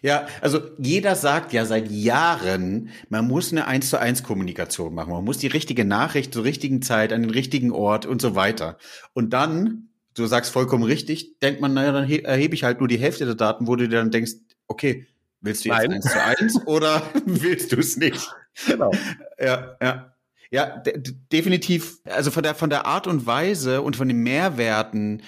[0.01, 5.11] Ja, also jeder sagt ja seit Jahren, man muss eine eins zu eins Kommunikation machen.
[5.11, 8.77] Man muss die richtige Nachricht zur richtigen Zeit an den richtigen Ort und so weiter.
[9.13, 12.99] Und dann, du sagst vollkommen richtig, denkt man, naja, dann erhebe ich halt nur die
[12.99, 14.33] Hälfte der Daten, wo du dir dann denkst,
[14.67, 15.07] okay,
[15.41, 15.93] willst du jetzt Nein.
[15.93, 18.29] eins zu eins oder willst du es nicht?
[18.67, 18.91] Genau.
[19.39, 20.13] Ja, ja.
[20.51, 20.99] Ja, de
[21.31, 21.99] definitiv.
[22.05, 25.21] Also von der, von der Art und Weise und von den Mehrwerten,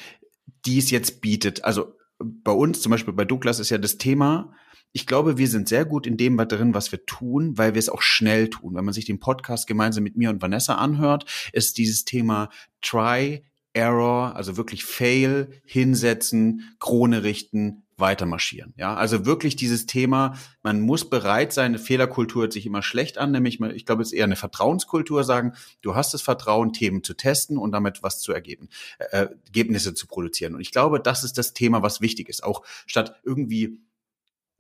[0.66, 1.64] die es jetzt bietet.
[1.64, 4.54] Also bei uns, zum Beispiel bei Douglas, ist ja das Thema,
[4.94, 7.90] ich glaube, wir sind sehr gut in dem drin, was wir tun, weil wir es
[7.90, 8.76] auch schnell tun.
[8.76, 12.50] Wenn man sich den Podcast gemeinsam mit mir und Vanessa anhört, ist dieses Thema
[12.82, 18.74] Try, Error, also wirklich Fail, hinsetzen, Krone richten, weitermarschieren.
[18.76, 23.18] Ja, also wirklich dieses Thema, man muss bereit sein, eine Fehlerkultur hört sich immer schlecht
[23.18, 27.04] an, nämlich, ich glaube, es ist eher eine Vertrauenskultur, sagen, du hast das Vertrauen, Themen
[27.04, 28.68] zu testen und damit was zu ergeben,
[29.00, 30.56] äh, Ergebnisse zu produzieren.
[30.56, 32.44] Und ich glaube, das ist das Thema, was wichtig ist.
[32.44, 33.80] Auch statt irgendwie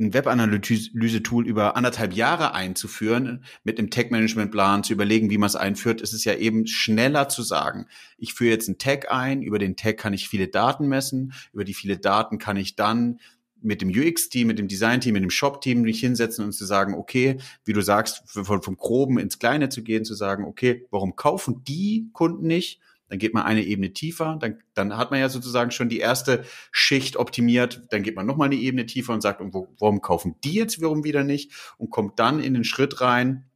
[0.02, 6.02] ein Webanalyse-Tool über anderthalb Jahre einzuführen, mit einem Tag-Management-Plan zu überlegen, wie man es einführt,
[6.02, 7.86] ist es ja eben schneller zu sagen,
[8.18, 11.64] ich führe jetzt einen Tag ein, über den Tag kann ich viele Daten messen, über
[11.64, 13.20] die viele Daten kann ich dann
[13.62, 17.38] mit dem UX-Team, mit dem Design-Team, mit dem Shop-Team mich hinsetzen und zu sagen, okay,
[17.64, 21.64] wie du sagst, von, vom Groben ins Kleine zu gehen, zu sagen, okay, warum kaufen
[21.64, 22.82] die Kunden nicht?
[23.12, 26.46] Dann geht man eine Ebene tiefer, dann, dann hat man ja sozusagen schon die erste
[26.72, 30.38] Schicht optimiert, dann geht man nochmal eine Ebene tiefer und sagt, und wo, warum kaufen
[30.46, 33.50] die jetzt wiederum wieder nicht und kommt dann in den Schritt rein,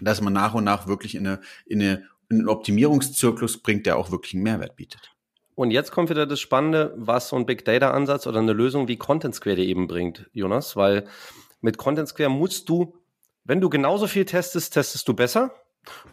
[0.00, 3.98] dass man nach und nach wirklich in, eine, in, eine, in einen Optimierungszyklus bringt, der
[3.98, 5.14] auch wirklich einen Mehrwert bietet.
[5.54, 8.88] Und jetzt kommt wieder das Spannende, was so ein Big Data Ansatz oder eine Lösung
[8.88, 11.06] wie Content Square dir eben bringt, Jonas, weil
[11.60, 12.96] mit Content Square musst du,
[13.44, 15.52] wenn du genauso viel testest, testest du besser.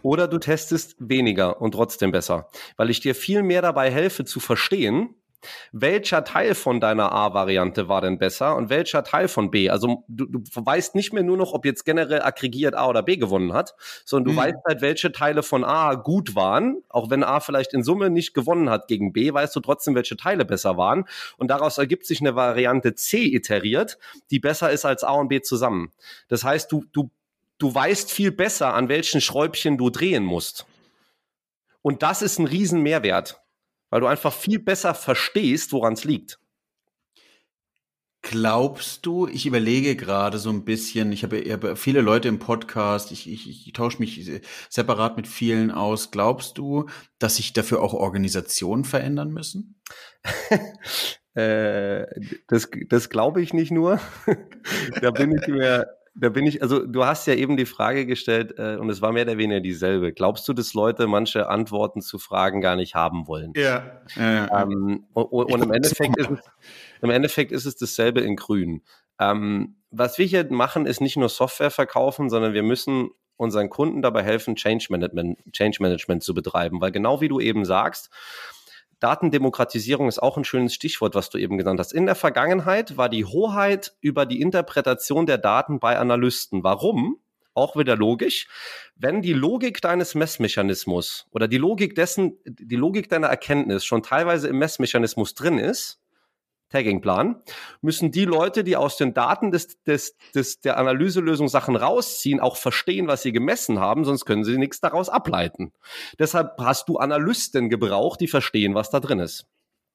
[0.01, 4.39] Oder du testest weniger und trotzdem besser, weil ich dir viel mehr dabei helfe zu
[4.39, 5.15] verstehen,
[5.71, 9.69] welcher Teil von deiner A-Variante war denn besser und welcher Teil von B.
[9.69, 13.17] Also du, du weißt nicht mehr nur noch, ob jetzt generell aggregiert A oder B
[13.17, 13.75] gewonnen hat,
[14.05, 14.43] sondern du mhm.
[14.43, 16.81] weißt halt, welche Teile von A gut waren.
[16.89, 20.17] Auch wenn A vielleicht in Summe nicht gewonnen hat gegen B, weißt du trotzdem, welche
[20.17, 21.05] Teile besser waren.
[21.37, 23.97] Und daraus ergibt sich eine Variante C iteriert,
[24.31, 25.91] die besser ist als A und B zusammen.
[26.27, 27.11] Das heißt, du, du
[27.57, 30.65] du weißt viel besser, an welchen Schräubchen du drehen musst.
[31.81, 33.41] Und das ist ein riesen Mehrwert,
[33.89, 36.39] weil du einfach viel besser verstehst, woran es liegt.
[38.27, 42.39] Glaubst du, ich überlege gerade so ein bisschen, ich habe, ich habe viele Leute im
[42.39, 46.09] Podcast, ich, ich, ich tausche mich separat mit vielen aus.
[46.09, 46.87] Glaubst du,
[47.19, 49.79] dass sich dafür auch Organisationen verändern müssen?
[51.35, 52.07] äh,
[52.47, 53.99] das das glaube ich nicht nur.
[55.01, 58.55] da bin ich mir da bin ich, also du hast ja eben die Frage gestellt
[58.57, 60.13] äh, und es war mehr oder weniger dieselbe.
[60.13, 63.51] Glaubst du, dass Leute manche Antworten zu Fragen gar nicht haben wollen?
[63.55, 64.01] Ja.
[64.15, 66.39] ja, Ähm, und, und im, Endeffekt ist es,
[67.01, 68.81] im Endeffekt ist es dasselbe in Grün.
[69.19, 74.01] Ähm, was wir hier machen, ist nicht nur Software verkaufen, sondern wir müssen unseren Kunden
[74.01, 76.79] dabei helfen, Change Management, Change Management zu betreiben.
[76.79, 78.09] Weil genau wie du eben sagst,
[78.99, 81.93] Datendemokratisierung ist auch ein schönes Stichwort, was du eben genannt hast.
[81.93, 86.63] In der Vergangenheit war die Hoheit über die Interpretation der Daten bei Analysten.
[86.63, 87.19] Warum?
[87.53, 88.47] Auch wieder logisch.
[88.95, 94.49] Wenn die Logik deines Messmechanismus oder die Logik dessen, die Logik deiner Erkenntnis schon teilweise
[94.49, 96.01] im Messmechanismus drin ist,
[96.69, 97.41] Tagging-Plan,
[97.81, 102.57] müssen die Leute, die aus den Daten des, des, des, der Analyselösung Sachen rausziehen, auch
[102.57, 105.71] verstehen, was sie gemessen haben, sonst können sie nichts daraus ableiten.
[106.19, 109.45] Deshalb hast du Analysten gebraucht, die verstehen, was da drin ist.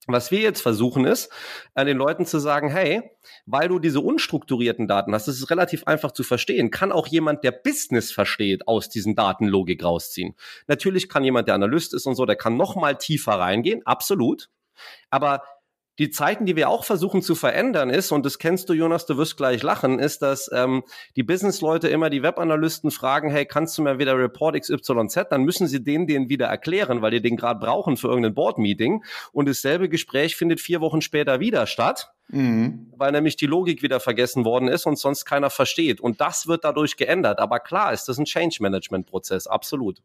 [0.06, 1.30] Was wir jetzt versuchen ist,
[1.74, 3.02] an den Leuten zu sagen, hey,
[3.44, 7.44] weil du diese unstrukturierten Daten hast, das ist relativ einfach zu verstehen, kann auch jemand,
[7.44, 10.34] der Business versteht, aus diesen Datenlogik rausziehen.
[10.68, 14.48] Natürlich kann jemand, der Analyst ist und so, der kann noch mal tiefer reingehen, absolut.
[15.10, 15.42] Aber
[16.00, 19.18] die Zeiten, die wir auch versuchen zu verändern, ist, und das kennst du, Jonas, du
[19.18, 20.82] wirst gleich lachen, ist, dass ähm,
[21.14, 25.26] die Businessleute immer die Webanalysten fragen, hey, kannst du mir wieder Report XYZ?
[25.28, 29.04] Dann müssen sie den den wieder erklären, weil die den gerade brauchen für irgendein Board-Meeting.
[29.32, 32.10] Und dasselbe Gespräch findet vier Wochen später wieder statt.
[32.28, 32.90] Mhm.
[32.96, 36.00] Weil nämlich die Logik wieder vergessen worden ist und sonst keiner versteht.
[36.00, 37.40] Und das wird dadurch geändert.
[37.40, 40.00] Aber klar ist das ein Change-Management-Prozess, absolut.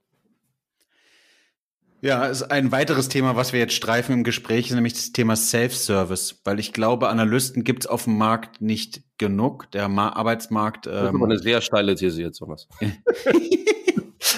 [2.05, 5.35] Ja, ist ein weiteres Thema, was wir jetzt streifen im Gespräch, ist nämlich das Thema
[5.35, 9.69] Self-Service, weil ich glaube, Analysten gibt es auf dem Markt nicht genug.
[9.71, 10.87] Der Ma Arbeitsmarkt.
[10.87, 12.67] Ähm, das ist aber ähm, eine sehr steile These jetzt, Jonas.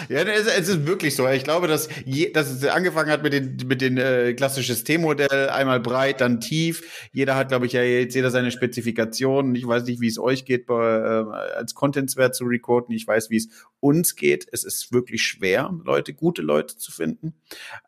[0.10, 1.28] Ja, es ist wirklich so.
[1.28, 5.50] Ich glaube, dass, je, dass es angefangen hat mit den, mit den äh, klassisches T-Modell,
[5.50, 7.10] einmal breit, dann tief.
[7.12, 9.56] Jeder hat, glaube ich, ja jetzt jeder seine Spezifikationen.
[9.56, 12.96] Ich weiß nicht, wie es euch geht, bei, äh, als Contentswert zu recorden.
[12.96, 14.48] Ich weiß, wie es uns geht.
[14.52, 17.34] Es ist wirklich schwer, Leute, gute Leute zu finden.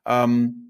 [0.05, 0.68] Ähm,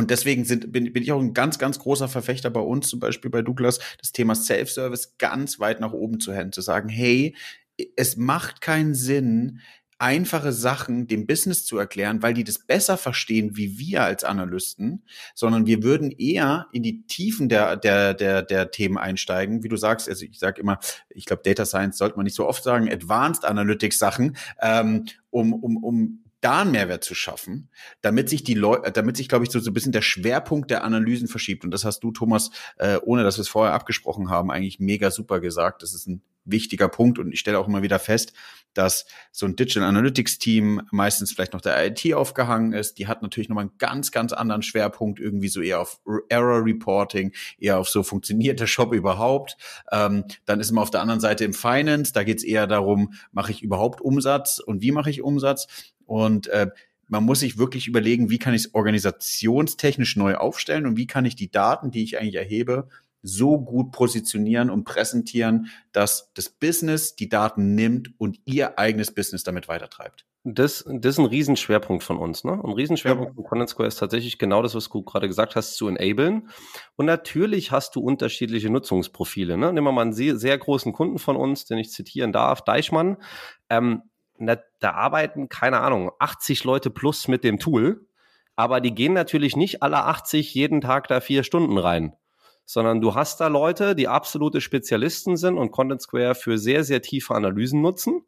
[0.00, 3.00] und deswegen sind, bin, bin ich auch ein ganz, ganz großer Verfechter bei uns, zum
[3.00, 7.36] Beispiel bei Douglas, das Thema Self-Service ganz weit nach oben zu hängen, zu sagen, hey,
[7.96, 9.60] es macht keinen Sinn,
[9.98, 15.04] einfache Sachen dem Business zu erklären, weil die das besser verstehen wie wir als Analysten,
[15.34, 19.62] sondern wir würden eher in die Tiefen der, der, der, der Themen einsteigen.
[19.62, 20.78] Wie du sagst, also ich sage immer,
[21.10, 25.52] ich glaube, Data Science sollte man nicht so oft sagen, Advanced Analytics Sachen, ähm, um,
[25.52, 29.50] um, um da einen Mehrwert zu schaffen, damit sich die Leute, damit sich, glaube ich,
[29.50, 31.64] so, so ein bisschen der Schwerpunkt der Analysen verschiebt.
[31.64, 35.10] Und das hast du, Thomas, äh, ohne dass wir es vorher abgesprochen haben, eigentlich mega
[35.10, 35.82] super gesagt.
[35.82, 38.32] Das ist ein wichtiger Punkt und ich stelle auch immer wieder fest,
[38.74, 42.98] dass so ein Digital Analytics Team meistens vielleicht noch der IT aufgehangen ist.
[42.98, 47.32] Die hat natürlich nochmal einen ganz, ganz anderen Schwerpunkt, irgendwie so eher auf Error Reporting,
[47.58, 49.56] eher auf so funktioniert der Shop überhaupt.
[49.90, 53.14] Ähm, dann ist man auf der anderen Seite im Finance, da geht es eher darum,
[53.32, 55.66] mache ich überhaupt Umsatz und wie mache ich Umsatz?
[56.10, 56.70] Und äh,
[57.06, 61.24] man muss sich wirklich überlegen, wie kann ich es organisationstechnisch neu aufstellen und wie kann
[61.24, 62.88] ich die Daten, die ich eigentlich erhebe,
[63.22, 69.44] so gut positionieren und präsentieren, dass das Business die Daten nimmt und ihr eigenes Business
[69.44, 70.26] damit weitertreibt.
[70.42, 72.42] Das, das ist ein Riesenschwerpunkt von uns.
[72.42, 72.52] Ne?
[72.52, 73.34] Ein Riesenschwerpunkt ja.
[73.36, 76.48] von Content Square ist tatsächlich genau das, was du gerade gesagt hast, zu enablen.
[76.96, 79.56] Und natürlich hast du unterschiedliche Nutzungsprofile.
[79.56, 79.72] Ne?
[79.72, 83.18] Nehmen wir mal einen sehr, sehr großen Kunden von uns, den ich zitieren darf, Deichmann.
[83.68, 84.02] Ähm,
[84.40, 88.06] da arbeiten, keine Ahnung, 80 Leute plus mit dem Tool.
[88.56, 92.14] Aber die gehen natürlich nicht alle 80 jeden Tag da vier Stunden rein
[92.70, 97.02] sondern du hast da Leute, die absolute Spezialisten sind und Content Square für sehr, sehr
[97.02, 98.22] tiefe Analysen nutzen.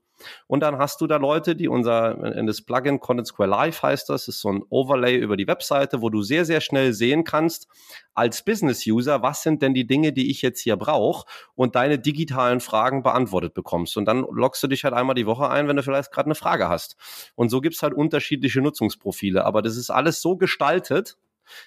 [0.47, 4.09] Und dann hast du da Leute, die unser, in das Plugin Content Square Live heißt
[4.09, 7.69] das, ist so ein Overlay über die Webseite, wo du sehr, sehr schnell sehen kannst,
[8.15, 12.61] als Business-User, was sind denn die Dinge, die ich jetzt hier brauche und deine digitalen
[12.61, 13.97] Fragen beantwortet bekommst.
[13.97, 16.35] Und dann loggst du dich halt einmal die Woche ein, wenn du vielleicht gerade eine
[16.35, 16.97] Frage hast.
[17.35, 19.45] Und so gibt's halt unterschiedliche Nutzungsprofile.
[19.45, 21.17] Aber das ist alles so gestaltet,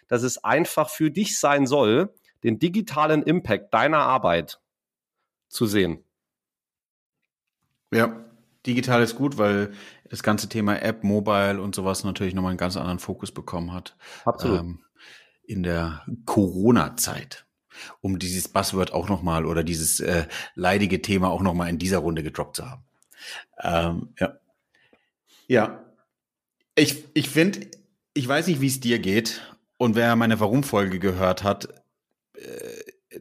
[0.07, 2.13] dass es einfach für dich sein soll,
[2.43, 4.59] den digitalen Impact deiner Arbeit
[5.47, 6.03] zu sehen.
[7.91, 8.25] Ja,
[8.65, 9.73] digital ist gut, weil
[10.09, 13.95] das ganze Thema App, Mobile und sowas natürlich nochmal einen ganz anderen Fokus bekommen hat.
[14.25, 14.59] Absolut.
[14.59, 14.79] Ähm,
[15.43, 17.45] in der Corona-Zeit.
[17.99, 22.23] Um dieses Buzzword auch nochmal oder dieses äh, leidige Thema auch nochmal in dieser Runde
[22.23, 22.83] gedroppt zu haben.
[23.61, 24.37] Ähm, ja.
[25.47, 25.85] Ja.
[26.75, 27.67] Ich, ich finde,
[28.13, 29.41] ich weiß nicht, wie es dir geht.
[29.77, 31.67] Und wer meine Warum-Folge gehört hat,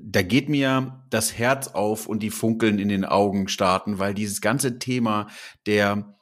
[0.00, 4.40] da geht mir das Herz auf und die Funkeln in den Augen starten, weil dieses
[4.40, 5.28] ganze Thema
[5.66, 6.16] der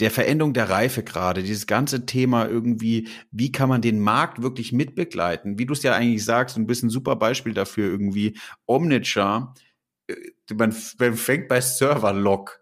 [0.00, 4.72] der Veränderung der Reife gerade, dieses ganze Thema irgendwie, wie kann man den Markt wirklich
[4.72, 5.58] mitbegleiten?
[5.58, 9.54] Wie du es ja eigentlich sagst, ein bisschen super Beispiel dafür irgendwie, Omniture,
[10.06, 10.14] äh,
[10.54, 12.60] man, man fängt bei Server-Log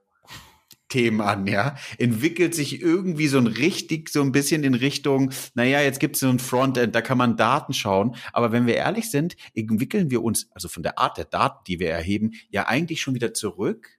[0.89, 5.81] Themen an, ja, entwickelt sich irgendwie so ein richtig, so ein bisschen in Richtung, naja,
[5.81, 8.17] jetzt gibt es so ein Frontend, da kann man Daten schauen.
[8.33, 11.81] Aber wenn wir ehrlich sind, entwickeln wir uns, also von der Art der Daten, die
[11.81, 13.97] wir erheben, ja eigentlich schon wieder zurück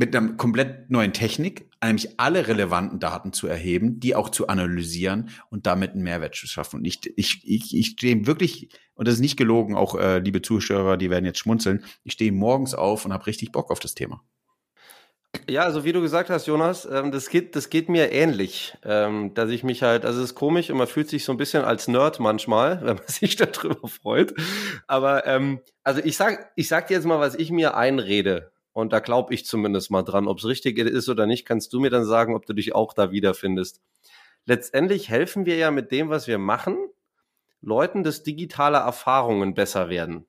[0.00, 5.28] mit einer komplett neuen Technik, nämlich alle relevanten Daten zu erheben, die auch zu analysieren
[5.50, 6.76] und damit einen Mehrwert zu schaffen.
[6.76, 10.40] Und ich, ich, ich, ich stehe wirklich, und das ist nicht gelogen, auch äh, liebe
[10.40, 13.94] Zuschauer, die werden jetzt schmunzeln, ich stehe morgens auf und habe richtig Bock auf das
[13.94, 14.22] Thema.
[15.48, 19.32] Ja, also wie du gesagt hast, Jonas, ähm, das geht, das geht mir ähnlich, ähm,
[19.34, 21.64] dass ich mich halt, also es ist komisch und man fühlt sich so ein bisschen
[21.64, 24.34] als Nerd manchmal, wenn man sich darüber freut.
[24.86, 28.52] Aber ähm, also ich sag, ich sag dir jetzt mal, was ich mir einrede.
[28.72, 30.28] Und da glaube ich zumindest mal dran.
[30.28, 32.92] Ob es richtig ist oder nicht, kannst du mir dann sagen, ob du dich auch
[32.92, 33.80] da wiederfindest.
[34.46, 36.76] Letztendlich helfen wir ja mit dem, was wir machen,
[37.60, 40.26] Leuten, dass digitale Erfahrungen besser werden.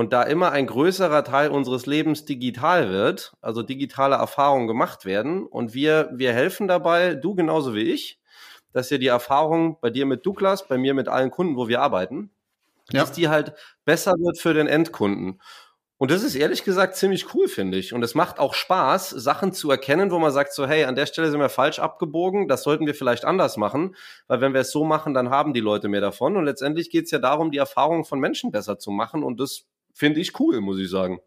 [0.00, 5.46] Und da immer ein größerer Teil unseres Lebens digital wird, also digitale Erfahrungen gemacht werden
[5.46, 8.18] und wir, wir helfen dabei, du genauso wie ich,
[8.72, 11.82] dass ihr die Erfahrung bei dir mit Douglas, bei mir mit allen Kunden, wo wir
[11.82, 12.30] arbeiten,
[12.90, 13.00] ja.
[13.00, 13.52] dass die halt
[13.84, 15.38] besser wird für den Endkunden.
[15.98, 17.92] Und das ist ehrlich gesagt ziemlich cool, finde ich.
[17.92, 21.04] Und es macht auch Spaß, Sachen zu erkennen, wo man sagt so, hey, an der
[21.04, 23.94] Stelle sind wir falsch abgebogen, das sollten wir vielleicht anders machen,
[24.28, 26.38] weil wenn wir es so machen, dann haben die Leute mehr davon.
[26.38, 29.22] Und letztendlich geht es ja darum, die Erfahrungen von Menschen besser zu machen.
[29.22, 31.20] Und das finde ich cool, muss ich sagen.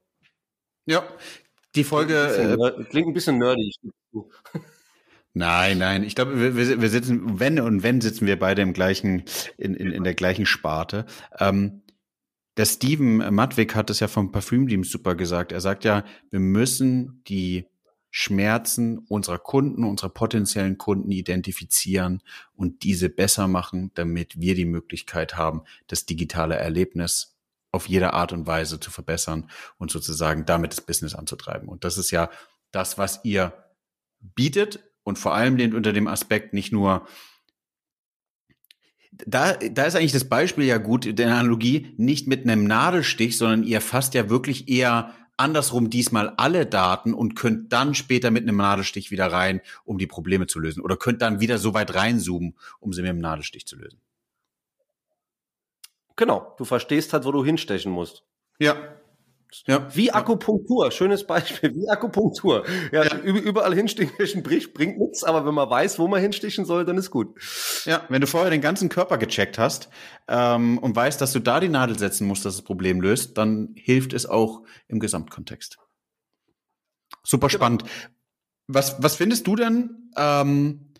[0.85, 1.07] Ja,
[1.75, 3.75] die Folge klingt ein bisschen, äh, klingt ein bisschen nerdig.
[5.33, 6.03] Nein, nein.
[6.03, 9.23] Ich glaube, wir, wir sitzen, wenn und wenn sitzen wir beide im gleichen,
[9.57, 11.05] in, in, in der gleichen Sparte.
[11.39, 11.81] Ähm,
[12.57, 15.51] der Steven Matwick hat es ja vom Parfümteam super gesagt.
[15.51, 17.65] Er sagt ja, wir müssen die
[18.11, 22.21] Schmerzen unserer Kunden, unserer potenziellen Kunden identifizieren
[22.55, 27.32] und diese besser machen, damit wir die Möglichkeit haben, das digitale Erlebnis
[27.73, 31.67] auf jede Art und Weise zu verbessern und sozusagen damit das Business anzutreiben.
[31.67, 32.29] Und das ist ja
[32.71, 33.51] das, was ihr
[34.19, 37.05] bietet und vor allem unter dem Aspekt nicht nur
[39.27, 43.63] da, da ist eigentlich das Beispiel ja gut, der Analogie, nicht mit einem Nadelstich, sondern
[43.63, 48.57] ihr fasst ja wirklich eher andersrum diesmal alle Daten und könnt dann später mit einem
[48.57, 50.81] Nadelstich wieder rein, um die Probleme zu lösen.
[50.81, 53.99] Oder könnt dann wieder so weit reinzoomen, um sie mit dem Nadelstich zu lösen.
[56.15, 58.23] Genau, du verstehst halt, wo du hinstechen musst.
[58.59, 58.75] Ja,
[59.67, 59.87] ja.
[59.95, 62.65] Wie Akupunktur, schönes Beispiel, wie Akupunktur.
[62.91, 63.17] Ja, ja.
[63.19, 67.11] überall hinstichen bringt, bringt nichts, aber wenn man weiß, wo man hinstichen soll, dann ist
[67.11, 67.39] gut.
[67.85, 69.89] Ja, wenn du vorher den ganzen Körper gecheckt hast
[70.27, 73.73] ähm, und weißt, dass du da die Nadel setzen musst, dass das Problem löst, dann
[73.75, 75.77] hilft es auch im Gesamtkontext.
[77.23, 77.57] Super genau.
[77.57, 77.83] spannend.
[78.67, 80.11] Was, was findest du denn?
[80.17, 80.93] Ähm,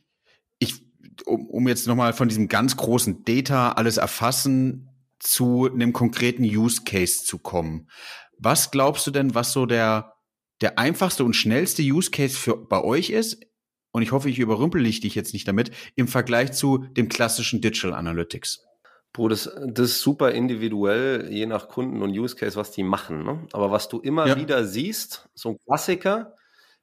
[0.60, 0.86] ich,
[1.26, 4.93] um, um jetzt nochmal von diesem ganz großen Data alles erfassen
[5.24, 7.90] zu einem konkreten Use Case zu kommen.
[8.38, 10.16] Was glaubst du denn, was so der,
[10.62, 13.46] der einfachste und schnellste Use Case für, bei euch ist?
[13.92, 17.94] Und ich hoffe, ich überrümpel dich jetzt nicht damit, im Vergleich zu dem klassischen Digital
[17.94, 18.66] Analytics.
[19.14, 23.24] Bro, das, das ist super individuell, je nach Kunden und Use Case, was die machen.
[23.24, 23.48] Ne?
[23.54, 24.36] Aber was du immer ja.
[24.36, 26.36] wieder siehst, so ein Klassiker,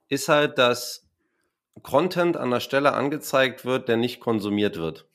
[0.08, 1.08] ist halt, dass
[1.82, 5.09] Content an der Stelle angezeigt wird, der nicht konsumiert wird.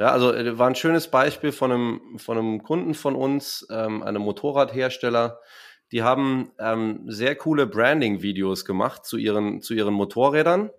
[0.00, 4.02] Ja, also äh, war ein schönes Beispiel von einem, von einem Kunden von uns, ähm,
[4.02, 5.40] einem Motorradhersteller.
[5.92, 10.70] Die haben ähm, sehr coole Branding-Videos gemacht zu ihren, zu ihren Motorrädern,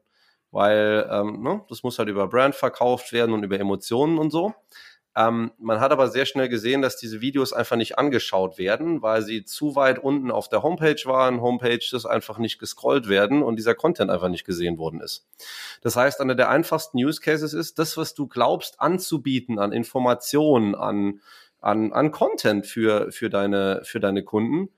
[0.50, 4.56] weil ähm, ne, das muss halt über Brand verkauft werden und über Emotionen und so.
[5.16, 9.22] Ähm, man hat aber sehr schnell gesehen, dass diese Videos einfach nicht angeschaut werden, weil
[9.22, 13.76] sie zu weit unten auf der Homepage waren, Homepages einfach nicht gescrollt werden und dieser
[13.76, 15.28] Content einfach nicht gesehen worden ist.
[15.82, 20.76] Das heißt, einer der einfachsten Use Cases ist, das, was du glaubst anzubieten an Informationen,
[20.76, 21.20] an,
[21.60, 24.70] an, an Content für, für, deine, für deine Kunden,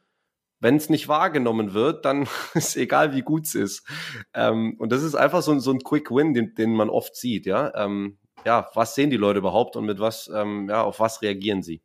[0.63, 3.87] wenn es nicht wahrgenommen wird, dann ist egal, wie gut es ist.
[4.33, 7.15] Ähm, und das ist einfach so, ein so ein Quick Win, den, den man oft
[7.15, 7.45] sieht.
[7.45, 11.21] Ja, ähm, ja, was sehen die Leute überhaupt und mit was, ähm, ja, auf was
[11.21, 11.81] reagieren sie?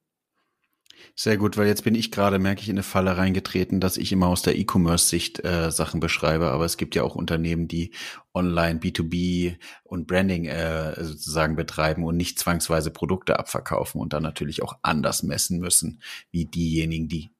[1.14, 4.12] Sehr gut, weil jetzt bin ich gerade, merke ich, in eine Falle reingetreten, dass ich
[4.12, 6.48] immer aus der E-Commerce-Sicht äh, Sachen beschreibe.
[6.50, 7.92] Aber es gibt ja auch Unternehmen, die
[8.34, 14.62] online B2B und Branding äh, sozusagen betreiben und nicht zwangsweise Produkte abverkaufen und dann natürlich
[14.62, 17.30] auch anders messen müssen, wie diejenigen, die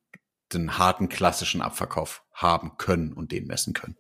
[0.53, 3.97] den harten klassischen Abverkauf haben können und den messen können.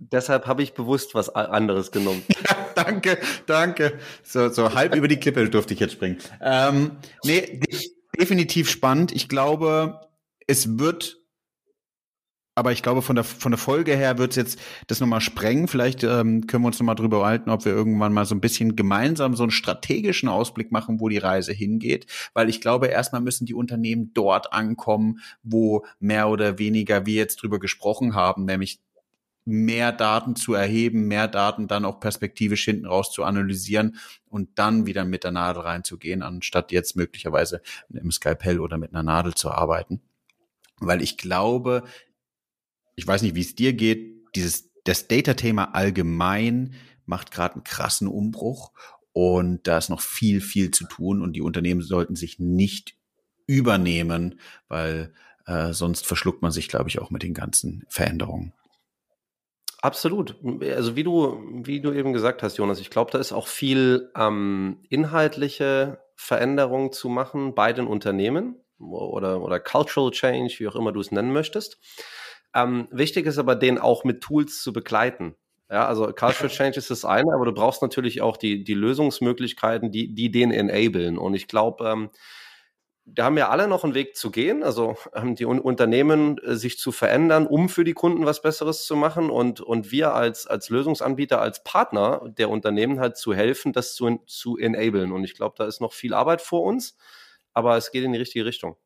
[0.00, 2.22] Deshalb habe ich bewusst was anderes genommen.
[2.74, 3.98] danke, danke.
[4.22, 6.16] So, so halb über die Klippe durfte ich jetzt springen.
[6.40, 7.60] Ähm, nee,
[8.18, 9.12] definitiv spannend.
[9.12, 10.00] Ich glaube,
[10.46, 11.18] es wird,
[12.54, 15.68] aber ich glaube, von der, von der Folge her wird es jetzt das nochmal sprengen.
[15.68, 18.76] Vielleicht ähm, können wir uns nochmal drüber halten, ob wir irgendwann mal so ein bisschen
[18.76, 22.06] gemeinsam so einen strategischen Ausblick machen, wo die Reise hingeht.
[22.32, 27.42] Weil ich glaube, erstmal müssen die Unternehmen dort ankommen, wo mehr oder weniger wir jetzt
[27.42, 28.80] drüber gesprochen haben, nämlich
[29.50, 33.96] mehr Daten zu erheben, mehr Daten dann auch perspektivisch hinten raus zu analysieren
[34.28, 37.60] und dann wieder mit der Nadel reinzugehen, anstatt jetzt möglicherweise
[37.90, 40.00] im Skalpell oder mit einer Nadel zu arbeiten.
[40.78, 41.84] Weil ich glaube,
[42.96, 46.74] ich weiß nicht, wie es dir geht, dieses, das Data-Thema allgemein
[47.06, 48.72] macht gerade einen krassen Umbruch
[49.12, 52.96] und da ist noch viel, viel zu tun und die Unternehmen sollten sich nicht
[53.46, 55.12] übernehmen, weil
[55.46, 58.52] äh, sonst verschluckt man sich, glaube ich, auch mit den ganzen Veränderungen.
[59.82, 60.36] Absolut.
[60.62, 64.10] Also wie du, wie du eben gesagt hast, Jonas, ich glaube, da ist auch viel
[64.14, 70.92] ähm, inhaltliche Veränderung zu machen bei den Unternehmen oder, oder Cultural Change, wie auch immer
[70.92, 71.78] du es nennen möchtest.
[72.54, 75.34] Ähm, wichtig ist aber, den auch mit Tools zu begleiten.
[75.70, 79.92] Ja, also Culture Change ist das eine, aber du brauchst natürlich auch die, die Lösungsmöglichkeiten,
[79.92, 81.16] die, die den enablen.
[81.16, 82.10] Und ich glaube, ähm,
[83.14, 86.78] da haben ja alle noch einen Weg zu gehen, also ähm, die Unternehmen äh, sich
[86.78, 90.68] zu verändern, um für die Kunden was Besseres zu machen und, und wir als, als
[90.68, 95.12] Lösungsanbieter, als Partner der Unternehmen halt zu helfen, das zu, zu enablen.
[95.12, 96.96] Und ich glaube, da ist noch viel Arbeit vor uns,
[97.52, 98.76] aber es geht in die richtige Richtung.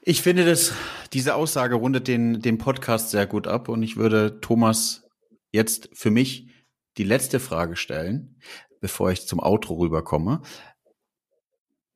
[0.00, 0.72] Ich finde, dass
[1.12, 5.06] diese Aussage rundet den, den Podcast sehr gut ab und ich würde Thomas
[5.52, 6.48] jetzt für mich
[6.96, 8.40] die letzte Frage stellen
[8.80, 10.42] bevor ich zum Outro rüberkomme.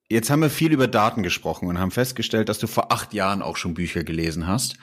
[0.09, 3.41] Jetzt haben wir viel über Daten gesprochen und haben festgestellt, dass du vor acht Jahren
[3.41, 4.76] auch schon Bücher gelesen hast.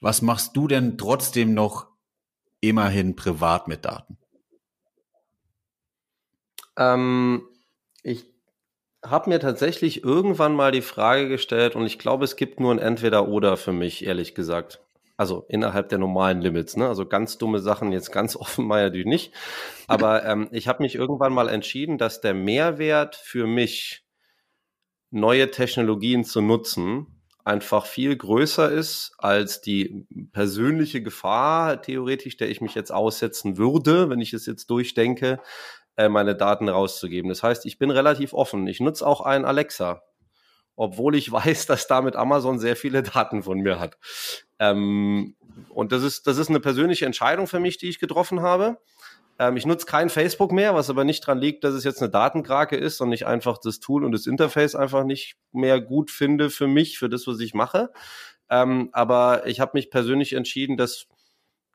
[0.00, 1.86] Was machst du denn trotzdem noch
[2.60, 4.18] immerhin privat mit Daten?
[6.76, 7.42] Ähm,
[8.02, 8.24] ich
[9.04, 12.78] habe mir tatsächlich irgendwann mal die Frage gestellt und ich glaube, es gibt nur ein
[12.78, 14.80] Entweder-Oder für mich, ehrlich gesagt.
[15.22, 16.88] Also innerhalb der normalen Limits, ne?
[16.88, 19.32] Also ganz dumme Sachen jetzt ganz offen mal natürlich nicht.
[19.86, 24.04] Aber ähm, ich habe mich irgendwann mal entschieden, dass der Mehrwert für mich,
[25.12, 27.06] neue Technologien zu nutzen,
[27.44, 34.10] einfach viel größer ist als die persönliche Gefahr, theoretisch, der ich mich jetzt aussetzen würde,
[34.10, 35.38] wenn ich es jetzt durchdenke,
[35.96, 37.28] äh, meine Daten rauszugeben.
[37.28, 38.66] Das heißt, ich bin relativ offen.
[38.66, 40.02] Ich nutze auch einen Alexa
[40.82, 43.96] obwohl ich weiß, dass damit Amazon sehr viele Daten von mir hat.
[44.58, 45.36] Ähm,
[45.70, 48.78] und das ist, das ist eine persönliche Entscheidung für mich, die ich getroffen habe.
[49.38, 52.10] Ähm, ich nutze kein Facebook mehr, was aber nicht daran liegt, dass es jetzt eine
[52.10, 56.50] Datenkrake ist und ich einfach das Tool und das Interface einfach nicht mehr gut finde
[56.50, 57.90] für mich, für das, was ich mache.
[58.50, 61.06] Ähm, aber ich habe mich persönlich entschieden, dass,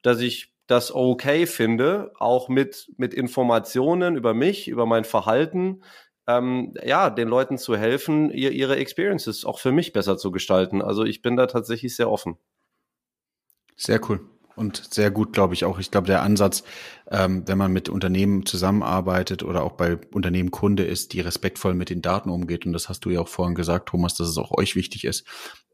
[0.01, 5.81] dass ich das okay finde, auch mit, mit Informationen über mich, über mein Verhalten,
[6.27, 10.81] ähm, ja, den Leuten zu helfen, ihr, ihre Experiences auch für mich besser zu gestalten.
[10.81, 12.37] Also ich bin da tatsächlich sehr offen.
[13.75, 14.19] Sehr cool.
[14.55, 15.77] Und sehr gut, glaube ich auch.
[15.77, 16.63] Ich glaube, der Ansatz,
[17.11, 21.91] ähm, wenn man mit Unternehmen zusammenarbeitet oder auch bei Unternehmen Kunde ist, die respektvoll mit
[21.91, 24.51] den Daten umgeht, und das hast du ja auch vorhin gesagt, Thomas, dass es auch
[24.51, 25.27] euch wichtig ist,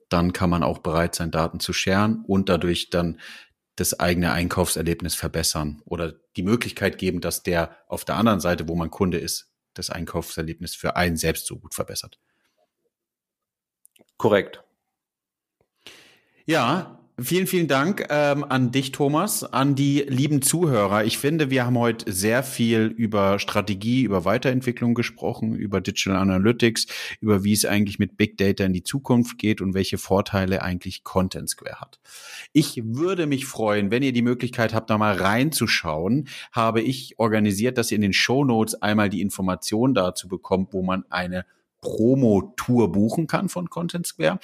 [0.09, 3.21] dann kann man auch bereit sein, Daten zu scheren und dadurch dann
[3.77, 8.75] das eigene Einkaufserlebnis verbessern oder die Möglichkeit geben, dass der auf der anderen Seite, wo
[8.75, 12.19] man Kunde ist, das Einkaufserlebnis für einen selbst so gut verbessert.
[14.17, 14.63] Korrekt.
[16.45, 21.05] Ja, Vielen, vielen Dank ähm, an dich, Thomas, an die lieben Zuhörer.
[21.05, 26.87] Ich finde, wir haben heute sehr viel über Strategie, über Weiterentwicklung gesprochen, über Digital Analytics,
[27.21, 31.03] über wie es eigentlich mit Big Data in die Zukunft geht und welche Vorteile eigentlich
[31.03, 31.99] Content Square hat.
[32.51, 37.77] Ich würde mich freuen, wenn ihr die Möglichkeit habt, da mal reinzuschauen, habe ich organisiert,
[37.77, 41.45] dass ihr in den Show Notes einmal die Information dazu bekommt, wo man eine
[41.83, 44.39] Promo-Tour buchen kann von Content Square.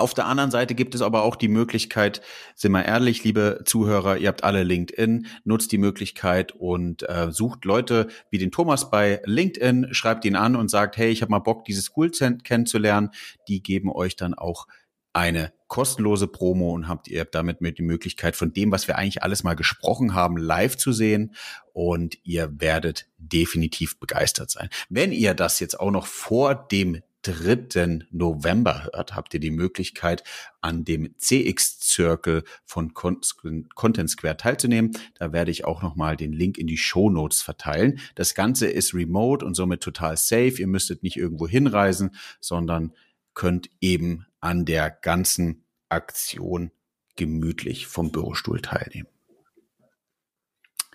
[0.00, 2.22] Auf der anderen Seite gibt es aber auch die Möglichkeit,
[2.54, 7.64] sind wir ehrlich, liebe Zuhörer, ihr habt alle LinkedIn, nutzt die Möglichkeit und äh, sucht
[7.64, 11.38] Leute wie den Thomas bei LinkedIn, schreibt ihn an und sagt, hey, ich habe mal
[11.40, 13.10] Bock, dieses School kennenzulernen.
[13.48, 14.66] Die geben euch dann auch
[15.12, 19.22] eine kostenlose Promo und habt ihr damit mit die Möglichkeit von dem, was wir eigentlich
[19.22, 21.34] alles mal gesprochen haben, live zu sehen
[21.72, 24.68] und ihr werdet definitiv begeistert sein.
[24.88, 28.06] Wenn ihr das jetzt auch noch vor dem 3.
[28.10, 30.22] November hört, habt ihr die Möglichkeit,
[30.60, 34.92] an dem CX Circle von Content Square teilzunehmen.
[35.14, 37.98] Da werde ich auch nochmal den Link in die Show Notes verteilen.
[38.14, 40.54] Das Ganze ist remote und somit total safe.
[40.58, 42.92] Ihr müsstet nicht irgendwo hinreisen, sondern
[43.34, 46.70] könnt eben an der ganzen Aktion
[47.16, 49.08] gemütlich vom Bürostuhl teilnehmen.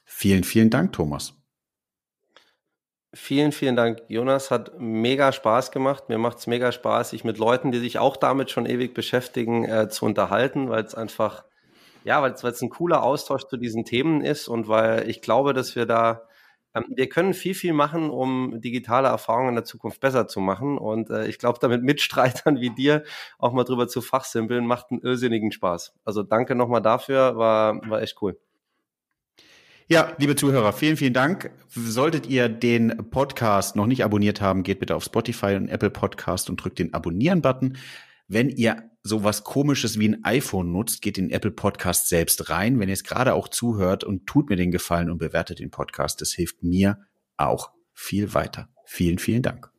[0.06, 1.41] Vielen, vielen Dank, Thomas.
[3.14, 4.51] Vielen, vielen Dank, Jonas.
[4.51, 6.07] Hat mega Spaß gemacht.
[6.07, 9.66] Mir macht es mega Spaß, sich mit Leuten, die sich auch damit schon ewig beschäftigen,
[9.66, 11.43] äh, zu unterhalten, weil es einfach,
[12.05, 15.76] ja, weil es ein cooler Austausch zu diesen Themen ist und weil ich glaube, dass
[15.76, 16.24] wir da,
[16.74, 20.78] ähm, wir können viel, viel machen, um digitale Erfahrungen in der Zukunft besser zu machen.
[20.78, 23.03] Und äh, ich glaube, damit Mitstreitern wie dir
[23.39, 25.93] auch mal drüber zu fachsimpeln, macht einen irrsinnigen Spaß.
[26.05, 28.38] Also danke nochmal dafür, war, war echt cool.
[29.88, 31.52] Ja, liebe Zuhörer, vielen, vielen Dank.
[31.68, 36.50] Solltet ihr den Podcast noch nicht abonniert haben, geht bitte auf Spotify und Apple Podcast
[36.50, 37.78] und drückt den Abonnieren-Button.
[38.28, 42.80] Wenn ihr sowas komisches wie ein iPhone nutzt, geht in Apple Podcast selbst rein.
[42.80, 46.22] Wenn ihr es gerade auch zuhört und tut mir den Gefallen und bewertet den Podcast,
[46.22, 47.00] das hilft mir
[47.38, 48.70] auch viel weiter.
[48.86, 49.71] Vielen, vielen Dank.